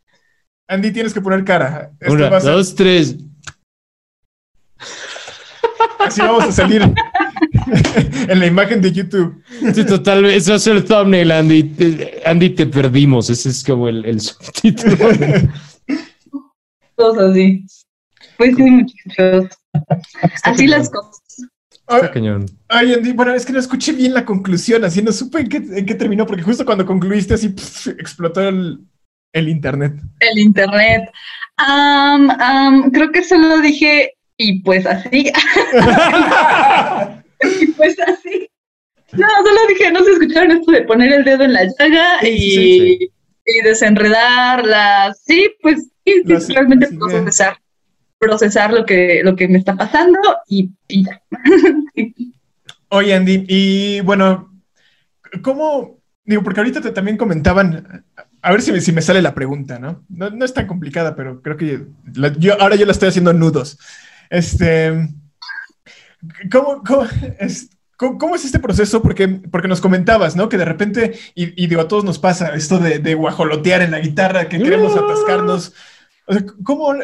Andy, 0.68 0.92
tienes 0.92 1.14
que 1.14 1.22
poner 1.22 1.44
cara. 1.44 1.92
Una, 2.08 2.40
dos, 2.40 2.74
tres. 2.74 3.16
Así 6.00 6.22
vamos 6.22 6.46
a 6.46 6.52
salir 6.52 6.82
en 8.28 8.40
la 8.40 8.46
imagen 8.46 8.82
de 8.82 8.92
YouTube. 8.92 9.42
Sí, 9.74 9.86
total, 9.86 10.26
eso 10.26 10.56
es 10.56 10.68
el 10.68 10.84
thumbnail, 10.84 11.32
Andy. 11.32 11.76
Andy, 12.26 12.50
te 12.52 12.66
perdimos. 12.66 13.30
Ese 13.30 13.50
es 13.50 13.64
como 13.64 13.88
el, 13.88 14.04
el 14.06 14.20
subtítulo. 14.20 14.98
Todos 16.96 17.18
así. 17.18 17.66
Pues 18.38 18.56
sí, 18.56 18.64
muchachos. 18.64 19.58
Así 20.44 20.68
las 20.68 20.90
cosas. 20.90 21.22
Está 21.88 22.12
cañón. 22.12 22.46
Ay, 22.70 22.94
Andy, 22.94 23.14
bueno, 23.14 23.34
es 23.34 23.46
que 23.46 23.54
no 23.54 23.60
escuché 23.60 23.92
bien 23.92 24.14
la 24.14 24.26
conclusión, 24.26 24.84
así 24.86 25.02
no 25.02 25.12
supe 25.12 25.42
en 25.42 25.50
qué, 25.50 25.58
en 25.58 25.86
qué 25.86 25.96
terminó, 25.96 26.26
porque 26.26 26.44
justo 26.44 26.66
cuando 26.66 26.86
concluiste 26.86 27.34
así 27.34 27.48
explotó 27.98 28.48
el, 28.48 28.80
el, 29.34 29.50
internet. 29.50 29.96
El 30.20 30.40
internet. 30.40 31.12
creo 32.94 33.12
que 33.12 33.24
solo 33.24 33.60
dije 33.60 34.14
y 34.38 34.62
pues 34.62 34.86
así. 34.86 35.32
y 37.62 37.68
pues 37.68 37.96
así. 38.00 38.50
No, 39.14 39.28
solo 39.28 39.60
dije, 39.68 39.92
no 39.92 40.04
se 40.04 40.12
escucharon 40.12 40.52
esto 40.52 40.72
de 40.72 40.84
poner 40.84 41.12
el 41.12 41.26
dedo 41.26 41.44
en 41.44 41.54
la 41.54 41.66
llaga 41.66 42.26
y, 42.28 43.12
y 43.46 43.62
desenredarla. 43.64 45.14
Sí, 45.14 45.52
pues 45.62 45.92
sí, 46.06 46.24
realmente 46.54 46.88
procesar, 46.98 47.58
procesar 48.18 48.72
lo 48.72 48.86
que, 48.86 49.22
lo 49.24 49.36
que 49.36 49.48
me 49.48 49.58
está 49.58 49.76
pasando 49.76 50.20
y, 50.48 50.72
ya. 50.88 51.22
Oye, 52.90 53.14
Andy, 53.14 53.46
y 53.48 54.02
bueno, 54.02 54.62
¿cómo? 55.42 56.00
Digo, 56.24 56.44
porque 56.44 56.60
ahorita 56.60 56.82
te 56.82 56.92
también 56.92 57.18
comentaban, 57.18 58.06
a 58.42 58.52
ver 58.52 58.62
si 58.62 58.72
me, 58.72 58.82
si 58.82 58.92
me 58.92 59.02
sale 59.02 59.22
la 59.22 59.34
pregunta, 59.34 59.80
¿no? 59.80 60.04
¿no? 60.10 60.30
¿no? 60.30 60.46
es 60.46 60.54
tan 60.54 60.68
complicada, 60.68 61.16
pero 61.16 61.42
creo 61.42 61.58
que 61.58 61.86
yo, 62.38 62.62
ahora 62.62 62.76
yo 62.76 62.86
la 62.86 62.92
estoy 62.92 63.10
haciendo 63.10 63.34
nudos. 63.34 63.80
Este, 64.30 65.10
¿cómo, 66.52 66.84
es, 67.40 67.70
¿Cómo 67.98 68.36
es 68.36 68.46
este 68.46 68.60
proceso? 68.60 69.02
Porque, 69.02 69.28
porque 69.28 69.68
nos 69.68 69.82
comentabas, 69.82 70.36
¿no? 70.36 70.50
Que 70.50 70.58
de 70.58 70.66
repente, 70.66 71.20
y, 71.36 71.68
digo, 71.68 71.82
a 71.82 71.88
todos 71.88 72.04
nos 72.04 72.20
pasa 72.20 72.56
esto 72.56 72.80
de, 72.80 73.14
guajolotear 73.14 73.82
en 73.82 73.92
la 73.92 74.00
guitarra, 74.00 74.50
que 74.50 74.58
queremos 74.58 74.96
atascarnos. 74.96 75.74
¿Cómo 76.64 76.96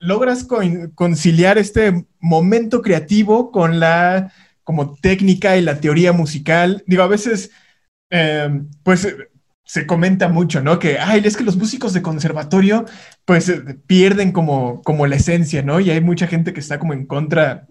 logras 0.00 0.46
conciliar 0.94 1.58
este 1.58 2.06
momento 2.18 2.82
creativo 2.82 3.52
con 3.52 3.78
la 3.78 4.32
como 4.64 4.94
técnica 4.94 5.56
y 5.56 5.62
la 5.62 5.80
teoría 5.80 6.12
musical? 6.12 6.82
Digo, 6.86 7.02
a 7.04 7.08
veces, 7.08 7.50
eh, 8.10 8.62
pues 8.82 9.06
se 9.64 9.86
comenta 9.86 10.28
mucho, 10.28 10.62
¿no? 10.62 10.78
Que, 10.78 10.98
ay, 10.98 11.22
es 11.24 11.36
que 11.36 11.44
los 11.44 11.56
músicos 11.56 11.92
de 11.94 12.02
conservatorio, 12.02 12.84
pues 13.24 13.48
eh, 13.48 13.62
pierden 13.86 14.32
como, 14.32 14.82
como 14.82 15.06
la 15.06 15.16
esencia, 15.16 15.62
¿no? 15.62 15.80
Y 15.80 15.90
hay 15.90 16.00
mucha 16.00 16.26
gente 16.26 16.52
que 16.52 16.60
está 16.60 16.78
como 16.78 16.92
en 16.92 17.06
contra, 17.06 17.66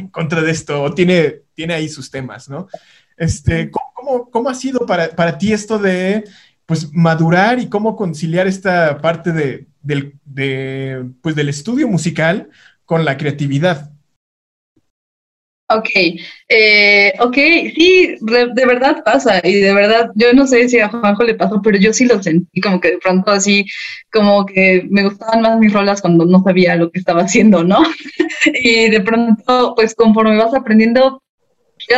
en 0.00 0.08
contra 0.08 0.42
de 0.42 0.50
esto, 0.50 0.82
o 0.82 0.92
tiene, 0.92 1.42
tiene 1.54 1.74
ahí 1.74 1.88
sus 1.88 2.10
temas, 2.10 2.48
¿no? 2.48 2.68
Este, 3.16 3.70
¿cómo, 3.70 4.30
cómo, 4.30 4.48
ha 4.48 4.54
sido 4.54 4.86
para, 4.86 5.10
para, 5.10 5.38
ti 5.38 5.52
esto 5.52 5.78
de, 5.78 6.24
pues, 6.66 6.92
madurar 6.92 7.58
y 7.58 7.68
cómo 7.68 7.96
conciliar 7.96 8.46
esta 8.46 8.98
parte 8.98 9.32
de, 9.32 9.66
del, 9.82 10.18
de, 10.24 11.06
pues, 11.22 11.36
del 11.36 11.48
estudio 11.48 11.86
musical 11.86 12.48
con 12.84 13.04
la 13.04 13.16
creatividad? 13.16 13.92
Ok, 15.72 15.88
eh, 16.48 17.12
ok, 17.20 17.34
sí, 17.76 18.16
de, 18.20 18.66
verdad 18.66 19.04
pasa 19.04 19.40
y 19.44 19.54
de 19.54 19.72
verdad, 19.72 20.10
yo 20.16 20.32
no 20.32 20.44
sé 20.44 20.68
si 20.68 20.80
a 20.80 20.88
Juanjo 20.88 21.22
le 21.22 21.34
pasó, 21.36 21.62
pero 21.62 21.78
yo 21.78 21.92
sí 21.92 22.06
lo 22.06 22.20
sentí 22.20 22.60
como 22.60 22.80
que 22.80 22.90
de 22.92 22.98
pronto 22.98 23.30
así, 23.30 23.64
como 24.12 24.44
que 24.46 24.84
me 24.90 25.04
gustaban 25.04 25.42
más 25.42 25.60
mis 25.60 25.72
rolas 25.72 26.00
cuando 26.00 26.24
no 26.26 26.42
sabía 26.42 26.74
lo 26.74 26.90
que 26.90 26.98
estaba 26.98 27.22
haciendo, 27.22 27.62
¿no? 27.62 27.82
y 28.64 28.90
de 28.90 29.00
pronto, 29.00 29.74
pues 29.76 29.94
conforme 29.94 30.36
vas 30.38 30.54
aprendiendo, 30.54 31.22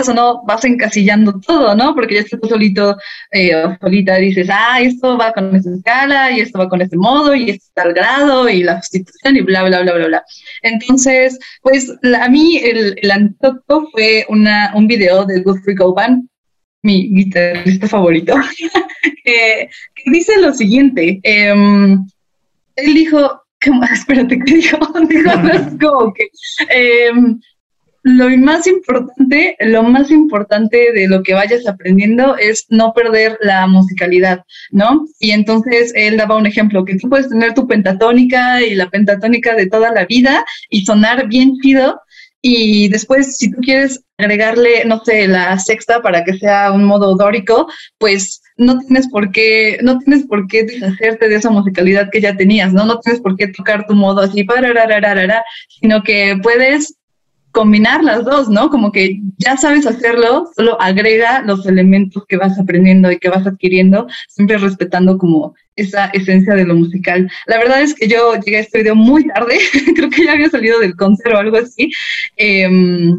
o 0.01 0.15
no, 0.15 0.43
vas 0.45 0.65
encasillando 0.65 1.39
todo, 1.41 1.75
¿no? 1.75 1.95
Porque 1.95 2.15
ya 2.15 2.21
estás 2.21 2.41
solito, 2.49 2.97
eh, 3.31 3.53
solita, 3.81 4.17
dices, 4.17 4.49
ah, 4.51 4.81
esto 4.81 5.19
va 5.19 5.33
con 5.33 5.55
esta 5.55 5.75
escala, 5.75 6.31
y 6.31 6.41
esto 6.41 6.59
va 6.59 6.69
con 6.69 6.81
este 6.81 6.97
modo, 6.97 7.35
y 7.35 7.51
este 7.51 7.67
tal 7.75 7.93
grado, 7.93 8.49
y 8.49 8.63
la 8.63 8.81
sustitución, 8.81 9.37
y 9.37 9.41
bla, 9.43 9.63
bla, 9.65 9.83
bla, 9.83 9.93
bla, 9.95 10.07
bla. 10.07 10.25
Entonces, 10.63 11.39
pues 11.61 11.93
a 12.19 12.29
mí 12.29 12.59
el, 12.59 12.97
el 13.01 13.11
antídoto 13.11 13.89
fue 13.93 14.25
una, 14.29 14.73
un 14.75 14.87
video 14.87 15.25
de 15.27 15.43
Guthrie 15.43 15.77
Goban, 15.77 16.29
mi 16.83 17.09
guitarrista 17.15 17.87
favorito, 17.89 18.35
que, 19.25 19.69
dice 20.07 20.41
lo 20.41 20.53
siguiente. 20.53 21.21
Em, 21.23 22.05
él 22.77 22.95
dijo, 22.95 23.43
espérate, 23.93 24.39
¿qué 24.45 24.55
dijo? 24.55 24.79
dijo 25.09 25.31
como 25.81 26.13
que... 26.13 26.29
Em, 26.71 27.41
lo 28.03 28.29
más 28.39 28.67
importante, 28.67 29.57
lo 29.61 29.83
más 29.85 30.11
importante 30.11 30.93
de 30.93 31.09
lo 31.09 31.23
que 31.23 31.35
vayas 31.35 31.67
aprendiendo 31.67 32.37
es 32.37 32.67
no 32.69 32.93
perder 32.93 33.39
la 33.41 33.67
musicalidad, 33.67 34.45
¿no? 34.71 35.07
Y 35.21 35.31
entonces 35.31 35.93
él 35.95 36.17
daba 36.17 36.37
un 36.37 36.47
ejemplo, 36.47 36.85
que 36.85 36.97
tú 36.97 37.09
puedes 37.09 37.29
tener 37.29 37.55
tu 37.55 37.67
pentatónica 37.67 38.63
y 38.63 38.75
la 38.75 38.91
pentatónica 38.91 39.55
de 39.55 39.67
toda 39.67 39.93
la 39.93 40.05
vida 40.05 40.45
y 40.69 40.85
sonar 40.85 41.29
bien 41.29 41.59
chido, 41.61 42.01
y 42.45 42.89
después 42.89 43.37
si 43.37 43.53
tú 43.53 43.59
quieres 43.61 44.03
agregarle, 44.19 44.85
no 44.85 45.01
sé, 45.05 45.29
la 45.29 45.57
sexta 45.61 46.03
para 46.03 46.25
que 46.25 46.37
sea 46.39 46.73
un 46.73 46.85
modo 46.85 47.15
dórico, 47.15 47.69
pues 47.99 48.43
no 48.57 48.81
tienes 48.81 49.09
por 49.09 49.31
qué, 49.31 49.79
no 49.83 49.99
tienes 50.01 50.27
por 50.27 50.49
qué 50.49 50.65
deshacerte 50.65 51.29
de 51.29 51.37
esa 51.37 51.51
musicalidad 51.51 52.11
que 52.11 52.21
ya 52.21 52.37
tenías, 52.37 52.73
¿no? 52.73 52.85
No 52.85 52.99
tienes 52.99 53.23
por 53.23 53.37
qué 53.37 53.47
tocar 53.47 53.87
tu 53.87 53.95
modo 53.95 54.23
así, 54.23 54.43
para, 54.43 55.45
sino 55.69 56.03
que 56.03 56.37
puedes 56.43 56.97
combinar 57.53 58.03
las 58.03 58.25
dos, 58.25 58.49
¿no? 58.49 58.71
Como 58.71 58.91
que 58.91 59.21
ya 59.39 59.57
sabes 59.57 59.87
hacerlo, 59.87 60.51
solo 60.57 60.81
agrega 60.81 61.43
los 61.43 61.67
elementos 61.67 62.25
que 62.27 62.37
vas 62.37 62.59
aprendiendo 62.59 63.13
y 63.13 63.19
que 63.19 63.29
vas 63.29 63.47
adquiriendo, 63.47 64.07
siempre 64.29 64.59
respetando 64.59 65.19
como 65.19 65.55
esa 65.77 66.07
esencia 66.07 66.55
de 66.55 66.65
lo 66.65 66.75
musical. 66.75 67.31
La 67.47 67.59
verdad 67.59 67.83
es 67.83 67.95
que 67.95 68.09
yo 68.09 68.35
llegué 68.37 68.59
a 68.59 68.61
este 68.61 68.79
video 68.79 68.95
muy 68.95 69.27
tarde, 69.29 69.59
creo 69.95 70.11
que 70.11 70.25
ya 70.25 70.33
había 70.33 70.49
salido 70.49 70.81
del 70.81 70.97
concierto 70.97 71.39
o 71.39 71.41
algo 71.41 71.59
así. 71.59 71.91
Em, 72.37 73.17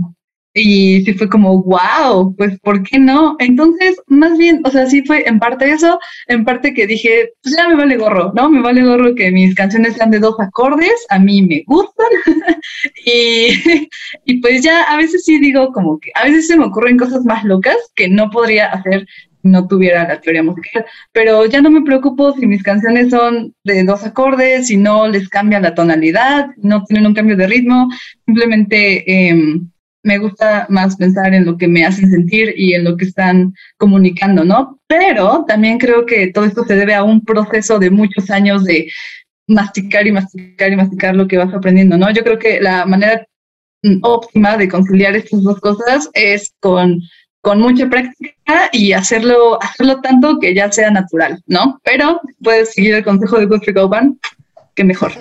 y 0.53 1.03
sí 1.03 1.13
fue 1.13 1.29
como, 1.29 1.63
wow, 1.63 2.35
pues 2.35 2.59
¿por 2.59 2.83
qué 2.83 2.99
no? 2.99 3.35
Entonces, 3.39 3.95
más 4.07 4.37
bien, 4.37 4.61
o 4.63 4.69
sea, 4.69 4.85
sí 4.85 5.03
fue 5.03 5.27
en 5.27 5.39
parte 5.39 5.71
eso, 5.71 5.99
en 6.27 6.45
parte 6.45 6.73
que 6.73 6.85
dije, 6.87 7.31
pues 7.41 7.55
ya 7.55 7.67
me 7.67 7.75
vale 7.75 7.97
gorro, 7.97 8.31
¿no? 8.35 8.49
Me 8.49 8.61
vale 8.61 8.83
gorro 8.83 9.15
que 9.15 9.31
mis 9.31 9.55
canciones 9.55 9.95
sean 9.95 10.11
de 10.11 10.19
dos 10.19 10.39
acordes, 10.39 11.05
a 11.09 11.19
mí 11.19 11.41
me 11.41 11.63
gustan. 11.65 12.07
y, 13.05 13.89
y 14.25 14.41
pues 14.41 14.61
ya 14.61 14.83
a 14.83 14.97
veces 14.97 15.25
sí 15.25 15.39
digo 15.39 15.71
como 15.71 15.99
que, 15.99 16.11
a 16.15 16.25
veces 16.25 16.47
se 16.47 16.57
me 16.57 16.65
ocurren 16.65 16.97
cosas 16.97 17.25
más 17.25 17.43
locas 17.43 17.77
que 17.95 18.07
no 18.07 18.29
podría 18.29 18.67
hacer 18.67 19.07
no 19.43 19.67
tuviera 19.67 20.07
la 20.07 20.21
teoría 20.21 20.41
musical, 20.41 20.85
pero 21.11 21.45
ya 21.45 21.61
no 21.61 21.69
me 21.69 21.81
preocupo 21.81 22.31
si 22.31 22.47
mis 22.47 22.63
canciones 22.63 23.09
son 23.09 23.53
de 23.65 23.83
dos 23.83 24.05
acordes, 24.05 24.67
si 24.67 24.77
no 24.77 25.07
les 25.07 25.27
cambia 25.27 25.59
la 25.59 25.75
tonalidad, 25.75 26.47
no 26.57 26.85
tienen 26.85 27.07
un 27.07 27.13
cambio 27.13 27.35
de 27.35 27.47
ritmo, 27.47 27.89
simplemente... 28.25 29.03
Eh, 29.29 29.59
me 30.03 30.17
gusta 30.17 30.67
más 30.69 30.97
pensar 30.97 31.33
en 31.33 31.45
lo 31.45 31.57
que 31.57 31.67
me 31.67 31.85
hacen 31.85 32.11
sentir 32.11 32.53
y 32.57 32.73
en 32.73 32.83
lo 32.83 32.97
que 32.97 33.05
están 33.05 33.53
comunicando, 33.77 34.43
¿no? 34.43 34.79
Pero 34.87 35.45
también 35.47 35.79
creo 35.79 36.05
que 36.05 36.27
todo 36.27 36.45
esto 36.45 36.65
se 36.65 36.75
debe 36.75 36.93
a 36.93 37.03
un 37.03 37.23
proceso 37.23 37.79
de 37.79 37.89
muchos 37.89 38.29
años 38.29 38.65
de 38.65 38.89
masticar 39.47 40.05
y 40.05 40.11
masticar 40.11 40.71
y 40.71 40.75
masticar 40.75 41.15
lo 41.15 41.27
que 41.27 41.37
vas 41.37 41.53
aprendiendo, 41.53 41.97
¿no? 41.97 42.11
Yo 42.11 42.23
creo 42.23 42.37
que 42.37 42.61
la 42.61 42.85
manera 42.85 43.25
óptima 44.01 44.57
de 44.57 44.67
conciliar 44.69 45.15
estas 45.15 45.43
dos 45.43 45.59
cosas 45.59 46.09
es 46.13 46.53
con, 46.59 47.01
con 47.41 47.59
mucha 47.59 47.89
práctica 47.89 48.69
y 48.71 48.93
hacerlo, 48.93 49.61
hacerlo 49.61 50.01
tanto 50.01 50.37
que 50.39 50.53
ya 50.53 50.71
sea 50.71 50.91
natural, 50.91 51.41
¿no? 51.47 51.79
Pero 51.83 52.21
puedes 52.41 52.73
seguir 52.73 52.95
el 52.95 53.03
consejo 53.03 53.39
de 53.39 53.45
Guthrie 53.45 53.73
Goban, 53.73 54.19
que 54.75 54.83
mejor. 54.83 55.11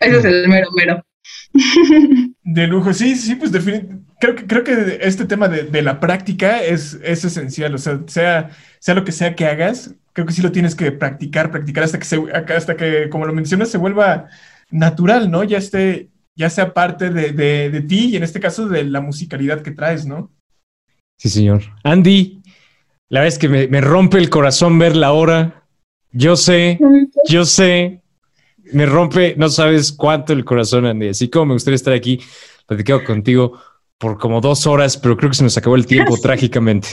Ese 0.00 0.18
es 0.18 0.24
el 0.24 0.48
mero 0.48 0.68
mero. 0.72 1.02
De 2.42 2.66
lujo, 2.66 2.92
sí, 2.92 3.16
sí, 3.16 3.34
pues 3.34 3.52
definitivamente. 3.52 4.04
Creo 4.18 4.34
que, 4.34 4.46
creo 4.46 4.64
que 4.64 4.98
este 5.02 5.26
tema 5.26 5.46
de, 5.48 5.82
la 5.82 6.00
práctica 6.00 6.62
es, 6.62 6.98
es, 7.02 7.24
esencial. 7.24 7.74
O 7.74 7.78
sea, 7.78 8.00
sea, 8.06 8.50
sea 8.78 8.94
lo 8.94 9.04
que 9.04 9.12
sea 9.12 9.34
que 9.34 9.44
hagas, 9.44 9.94
creo 10.14 10.26
que 10.26 10.32
sí 10.32 10.40
lo 10.40 10.52
tienes 10.52 10.74
que 10.74 10.90
practicar, 10.90 11.50
practicar 11.50 11.84
hasta 11.84 11.98
que, 11.98 12.06
se, 12.06 12.18
hasta 12.32 12.76
que 12.76 13.10
como 13.10 13.26
lo 13.26 13.34
mencionas, 13.34 13.68
se 13.68 13.76
vuelva 13.76 14.28
natural, 14.70 15.30
¿no? 15.30 15.44
Ya 15.44 15.58
esté, 15.58 16.08
ya 16.34 16.48
sea 16.48 16.72
parte 16.72 17.10
de, 17.10 17.32
de, 17.32 17.80
ti 17.82 18.10
y 18.10 18.16
en 18.16 18.22
este 18.22 18.40
caso 18.40 18.68
de 18.68 18.84
la 18.84 19.02
musicalidad 19.02 19.60
que 19.60 19.70
traes, 19.70 20.06
¿no? 20.06 20.32
Sí, 21.18 21.28
señor. 21.28 21.62
Andy, 21.84 22.42
la 23.10 23.20
verdad 23.20 23.34
es 23.34 23.38
que 23.38 23.48
me, 23.50 23.68
me 23.68 23.82
rompe 23.82 24.16
el 24.16 24.30
corazón 24.30 24.78
ver 24.78 24.96
la 24.96 25.12
hora. 25.12 25.64
Yo 26.10 26.36
sé, 26.36 26.78
yo 27.28 27.44
sé 27.44 28.00
me 28.72 28.86
rompe, 28.86 29.34
no 29.36 29.48
sabes 29.48 29.92
cuánto 29.92 30.32
el 30.32 30.44
corazón, 30.44 30.86
Andy. 30.86 31.08
Así 31.08 31.28
como 31.28 31.46
me 31.46 31.52
gustaría 31.54 31.76
estar 31.76 31.94
aquí 31.94 32.20
platicando 32.66 33.04
contigo 33.04 33.58
por 33.98 34.18
como 34.18 34.40
dos 34.40 34.66
horas, 34.66 34.96
pero 34.96 35.16
creo 35.16 35.30
que 35.30 35.36
se 35.36 35.44
nos 35.44 35.56
acabó 35.56 35.76
el 35.76 35.86
tiempo 35.86 36.16
trágicamente. 36.22 36.88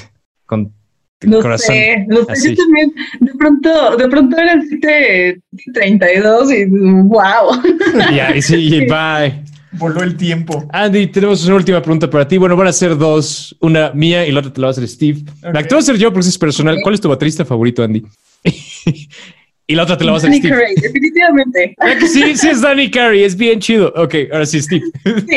Con 0.46 0.74
el 1.22 1.32
corazón. 1.42 1.76
Sé, 1.76 2.06
lo 2.10 2.26
sé, 2.36 2.56
yo 2.56 2.64
también. 2.64 2.94
De 3.20 3.32
pronto, 3.38 3.98
de 3.98 4.10
pronto 4.10 4.38
eran 4.38 4.62
7:32 4.62 6.52
y 6.52 6.66
wow. 7.04 8.12
Ya, 8.14 8.36
y 8.36 8.42
sí, 8.42 8.86
bye. 8.88 9.44
Voló 9.74 10.04
el 10.04 10.16
tiempo. 10.16 10.68
Andy, 10.72 11.08
tenemos 11.08 11.44
una 11.46 11.56
última 11.56 11.82
pregunta 11.82 12.08
para 12.08 12.28
ti. 12.28 12.38
Bueno, 12.38 12.56
van 12.56 12.68
a 12.68 12.74
ser 12.74 12.96
dos, 12.96 13.56
una 13.60 13.92
mía 13.92 14.26
y 14.28 14.32
la 14.32 14.40
otra 14.40 14.54
te 14.54 14.62
la 14.62 14.68
va 14.68 14.70
a 14.70 14.72
hacer 14.72 14.88
Steve. 14.88 15.24
La 15.42 15.64
que 15.64 15.70
te 15.70 15.76
voy 15.76 15.82
a 15.82 15.84
hacer 15.84 15.98
yo 15.98 16.14
porque 16.14 16.28
es 16.28 16.38
personal. 16.38 16.78
¿Cuál 16.84 16.94
es 16.94 17.02
tu 17.02 17.10
baterista 17.10 17.44
favorito, 17.44 17.84
Andy? 17.84 18.04
Y 19.74 19.76
la 19.76 19.84
otra 19.86 19.98
te 19.98 20.04
la 20.04 20.12
vas 20.12 20.24
a 20.24 20.28
hacer 20.28 20.38
Steve. 20.38 20.56
Carey, 20.56 20.76
definitivamente. 20.76 21.76
Ah, 21.80 21.96
sí, 22.00 22.38
sí 22.38 22.48
es 22.48 22.62
Danny 22.62 22.92
Carey, 22.92 23.24
es 23.24 23.36
bien 23.36 23.60
chido. 23.60 23.92
Ok, 23.96 24.14
ahora 24.32 24.46
sí, 24.46 24.62
Steve. 24.62 24.86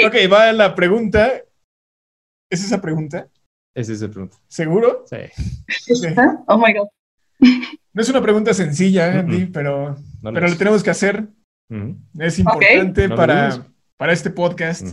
Ok, 0.06 0.30
va 0.30 0.52
la 0.52 0.74
pregunta. 0.74 1.40
¿Es 2.52 2.62
esa 2.62 2.82
pregunta? 2.82 3.30
Es 3.74 3.88
esa 3.88 4.10
pregunta. 4.10 4.36
¿Seguro? 4.46 5.06
Sí. 5.06 5.16
Oh 6.48 6.58
my 6.58 6.74
God. 6.74 6.88
No 7.94 8.02
es 8.02 8.10
una 8.10 8.20
pregunta 8.20 8.52
sencilla, 8.52 9.20
Andy, 9.20 9.46
pero, 9.46 9.96
pero 10.22 10.48
lo 10.48 10.56
tenemos 10.58 10.82
que 10.82 10.90
hacer. 10.90 11.28
Es 12.18 12.38
importante 12.38 13.08
para, 13.08 13.66
para 13.96 14.12
este 14.12 14.28
podcast 14.28 14.86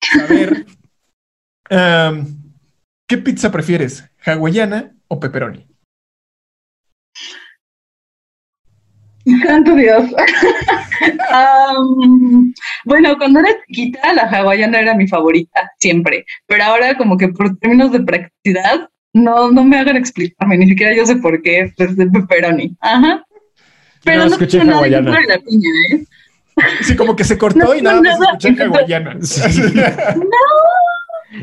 saber 0.00 0.66
¿qué 3.08 3.18
pizza 3.18 3.50
prefieres? 3.50 4.08
¿Hawaiana 4.24 4.94
o 5.08 5.18
pepperoni? 5.18 5.66
Santo 9.44 9.74
Dios. 9.74 10.04
bueno, 12.84 13.16
cuando 13.18 13.40
era 13.40 13.50
chiquita, 13.66 14.12
la 14.14 14.22
hawaiana 14.22 14.80
era 14.80 14.94
mi 14.94 15.06
favorita, 15.06 15.70
siempre. 15.78 16.24
Pero 16.46 16.64
ahora, 16.64 16.96
como 16.96 17.16
que 17.16 17.28
por 17.28 17.56
términos 17.58 17.92
de 17.92 18.00
practicidad, 18.00 18.88
no, 19.12 19.50
no 19.50 19.64
me 19.64 19.78
hagan 19.78 19.96
explicarme, 19.96 20.58
ni 20.58 20.68
siquiera 20.68 20.94
yo 20.94 21.06
sé 21.06 21.16
por 21.16 21.40
qué, 21.42 21.72
pues 21.76 21.96
de 21.96 22.06
pepperoni. 22.06 22.76
Ajá. 22.80 23.24
Pero 24.04 24.18
no, 24.18 24.26
no 24.26 24.32
escuché 24.32 24.60
hawaiana. 24.60 25.12
De 25.12 25.26
la 25.26 25.38
piña, 25.38 25.70
¿eh? 25.92 26.04
Sí, 26.82 26.96
como 26.96 27.16
que 27.16 27.24
se 27.24 27.38
cortó 27.38 27.74
y 27.74 27.82
nada 27.82 28.00
más 28.00 28.18
escuché 28.20 28.62
hawaiana. 28.62 29.14
¡No! 29.14 29.20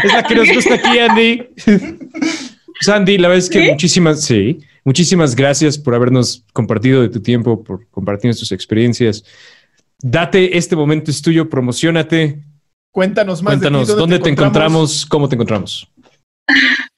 Es 0.03 0.13
la 0.13 0.23
que 0.23 0.35
nos 0.35 0.53
gusta 0.53 0.75
aquí, 0.75 0.99
Andy. 0.99 1.49
Sandy, 2.81 3.17
la 3.17 3.29
vez 3.29 3.49
que 3.49 3.71
muchísimas, 3.71 4.23
sí, 4.23 4.59
Muchísimas 4.89 5.35
gracias 5.35 5.77
por 5.77 5.93
habernos 5.93 6.43
compartido 6.51 7.03
de 7.03 7.09
tu 7.09 7.21
tiempo, 7.21 7.63
por 7.63 7.87
compartir 7.91 8.35
tus 8.35 8.51
experiencias. 8.51 9.23
Date 10.01 10.57
este 10.57 10.75
momento 10.75 11.11
es 11.11 11.21
tuyo, 11.21 11.47
promocionate. 11.47 12.43
Cuéntanos 12.91 13.43
más. 13.43 13.51
Cuéntanos, 13.51 13.87
¿dónde, 13.87 14.17
te, 14.17 14.31
encontramos? 14.31 15.05
¿Cómo 15.05 15.29
te 15.29 15.35
encontramos? 15.35 15.87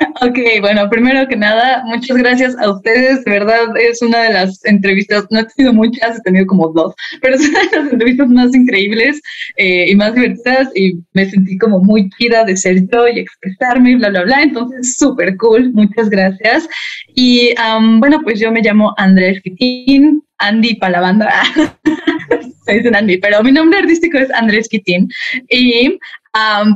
Ok, 0.22 0.38
bueno, 0.60 0.88
primero 0.90 1.26
que 1.28 1.36
nada, 1.36 1.82
muchas 1.86 2.16
gracias 2.16 2.56
a 2.58 2.70
ustedes. 2.70 3.24
De 3.24 3.30
verdad, 3.30 3.76
es 3.78 4.02
una 4.02 4.22
de 4.22 4.32
las 4.32 4.64
entrevistas, 4.64 5.26
no 5.30 5.40
he 5.40 5.44
tenido 5.44 5.72
muchas, 5.72 6.18
he 6.18 6.22
tenido 6.22 6.46
como 6.46 6.68
dos, 6.68 6.94
pero 7.20 7.36
es 7.36 7.48
una 7.48 7.60
de 7.60 7.76
las 7.76 7.92
entrevistas 7.92 8.28
más 8.28 8.54
increíbles 8.54 9.20
eh, 9.56 9.86
y 9.88 9.94
más 9.94 10.14
divertidas 10.14 10.68
y 10.74 10.98
me 11.12 11.28
sentí 11.28 11.58
como 11.58 11.80
muy 11.80 12.08
chida 12.10 12.44
de 12.44 12.56
ser 12.56 12.86
yo 12.90 13.08
y 13.08 13.20
expresarme 13.20 13.92
y 13.92 13.94
bla, 13.96 14.10
bla, 14.10 14.22
bla. 14.22 14.42
Entonces, 14.42 14.96
súper 14.96 15.36
cool, 15.36 15.72
muchas 15.72 16.08
gracias. 16.10 16.68
Y 17.14 17.54
bueno, 17.98 18.20
pues 18.22 18.40
yo 18.40 18.50
me 18.52 18.62
llamo 18.62 18.94
Andrés 18.96 19.40
Quitín, 19.42 20.22
Andy 20.38 20.76
para 20.76 20.92
la 20.92 21.00
banda. 21.00 21.32
Se 22.66 22.74
dicen 22.74 22.94
Andy, 22.94 23.16
pero 23.18 23.42
mi 23.42 23.52
nombre 23.52 23.80
artístico 23.80 24.18
es 24.18 24.30
Andrés 24.32 24.68
Quitín. 24.68 25.08
Y 25.48 25.98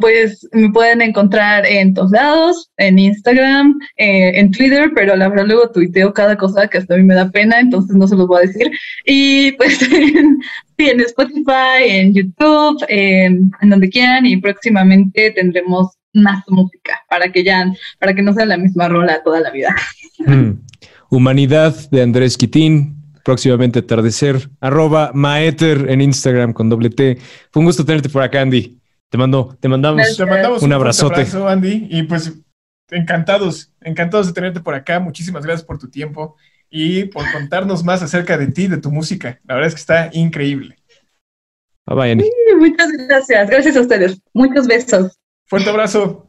pues 0.00 0.46
me 0.52 0.70
pueden 0.70 1.02
encontrar 1.02 1.66
en 1.66 1.94
todos 1.94 2.10
lados, 2.10 2.70
en 2.76 2.98
Instagram, 2.98 3.78
eh, 3.96 4.32
en 4.38 4.50
Twitter, 4.50 4.90
pero 4.94 5.16
la 5.16 5.28
verdad 5.28 5.46
luego 5.46 5.70
tuiteo 5.70 6.12
cada 6.12 6.36
cosa 6.36 6.68
que 6.68 6.78
hasta 6.78 6.94
a 6.94 6.96
mí 6.96 7.04
me 7.04 7.14
da 7.14 7.30
pena, 7.30 7.60
entonces 7.60 7.96
no 7.96 8.06
se 8.06 8.16
los 8.16 8.26
voy 8.26 8.38
a 8.38 8.46
decir. 8.46 8.70
Y 9.04 9.52
pues 9.52 9.80
en, 9.92 10.38
en 10.78 11.00
Spotify, 11.00 11.84
en 11.86 12.14
YouTube, 12.14 12.84
en 12.88 13.50
donde 13.62 13.88
quieran 13.88 14.26
y 14.26 14.36
próximamente 14.36 15.30
tendremos 15.30 15.96
más 16.14 16.44
música 16.48 17.02
para 17.08 17.30
que 17.30 17.44
ya, 17.44 17.72
para 17.98 18.14
que 18.14 18.22
no 18.22 18.32
sea 18.32 18.46
la 18.46 18.56
misma 18.56 18.88
rola 18.88 19.22
toda 19.22 19.40
la 19.40 19.50
vida. 19.50 19.74
Hmm. 20.18 20.60
Humanidad 21.10 21.74
de 21.90 22.02
Andrés 22.02 22.36
Quitín, 22.36 22.96
próximamente 23.24 23.80
atardecer, 23.80 24.48
arroba 24.60 25.10
Maeter 25.14 25.86
en 25.88 26.00
Instagram 26.00 26.52
con 26.52 26.68
doble 26.68 26.90
T. 26.90 27.18
Fue 27.50 27.60
un 27.60 27.66
gusto 27.66 27.84
tenerte 27.84 28.08
por 28.08 28.22
acá, 28.22 28.40
Andy. 28.40 28.78
Te 29.14 29.18
mando, 29.18 29.56
te 29.60 29.68
mandamos, 29.68 30.18
un, 30.60 30.72
abrazote. 30.72 31.20
Abrazo, 31.20 31.46
Andy, 31.46 31.86
y 31.88 32.02
pues 32.02 32.32
encantados, 32.90 33.72
encantados 33.80 34.26
de 34.26 34.32
tenerte 34.32 34.58
por 34.58 34.74
acá. 34.74 34.98
Muchísimas 34.98 35.44
gracias 35.44 35.64
por 35.64 35.78
tu 35.78 35.88
tiempo 35.88 36.34
y 36.68 37.04
por 37.04 37.22
contarnos 37.30 37.84
más 37.84 38.02
acerca 38.02 38.36
de 38.36 38.48
ti, 38.48 38.66
de 38.66 38.78
tu 38.78 38.90
música. 38.90 39.38
La 39.44 39.54
verdad 39.54 39.68
es 39.68 39.74
que 39.74 39.80
está 39.82 40.10
increíble. 40.12 40.78
Bye 41.86 41.96
bye, 41.96 42.10
Andy. 42.10 42.30
muchas 42.58 42.90
gracias. 43.06 43.50
Gracias 43.50 43.76
a 43.76 43.82
ustedes. 43.82 44.20
Muchos 44.32 44.66
besos. 44.66 45.16
Fuerte 45.46 45.70
abrazo. 45.70 46.23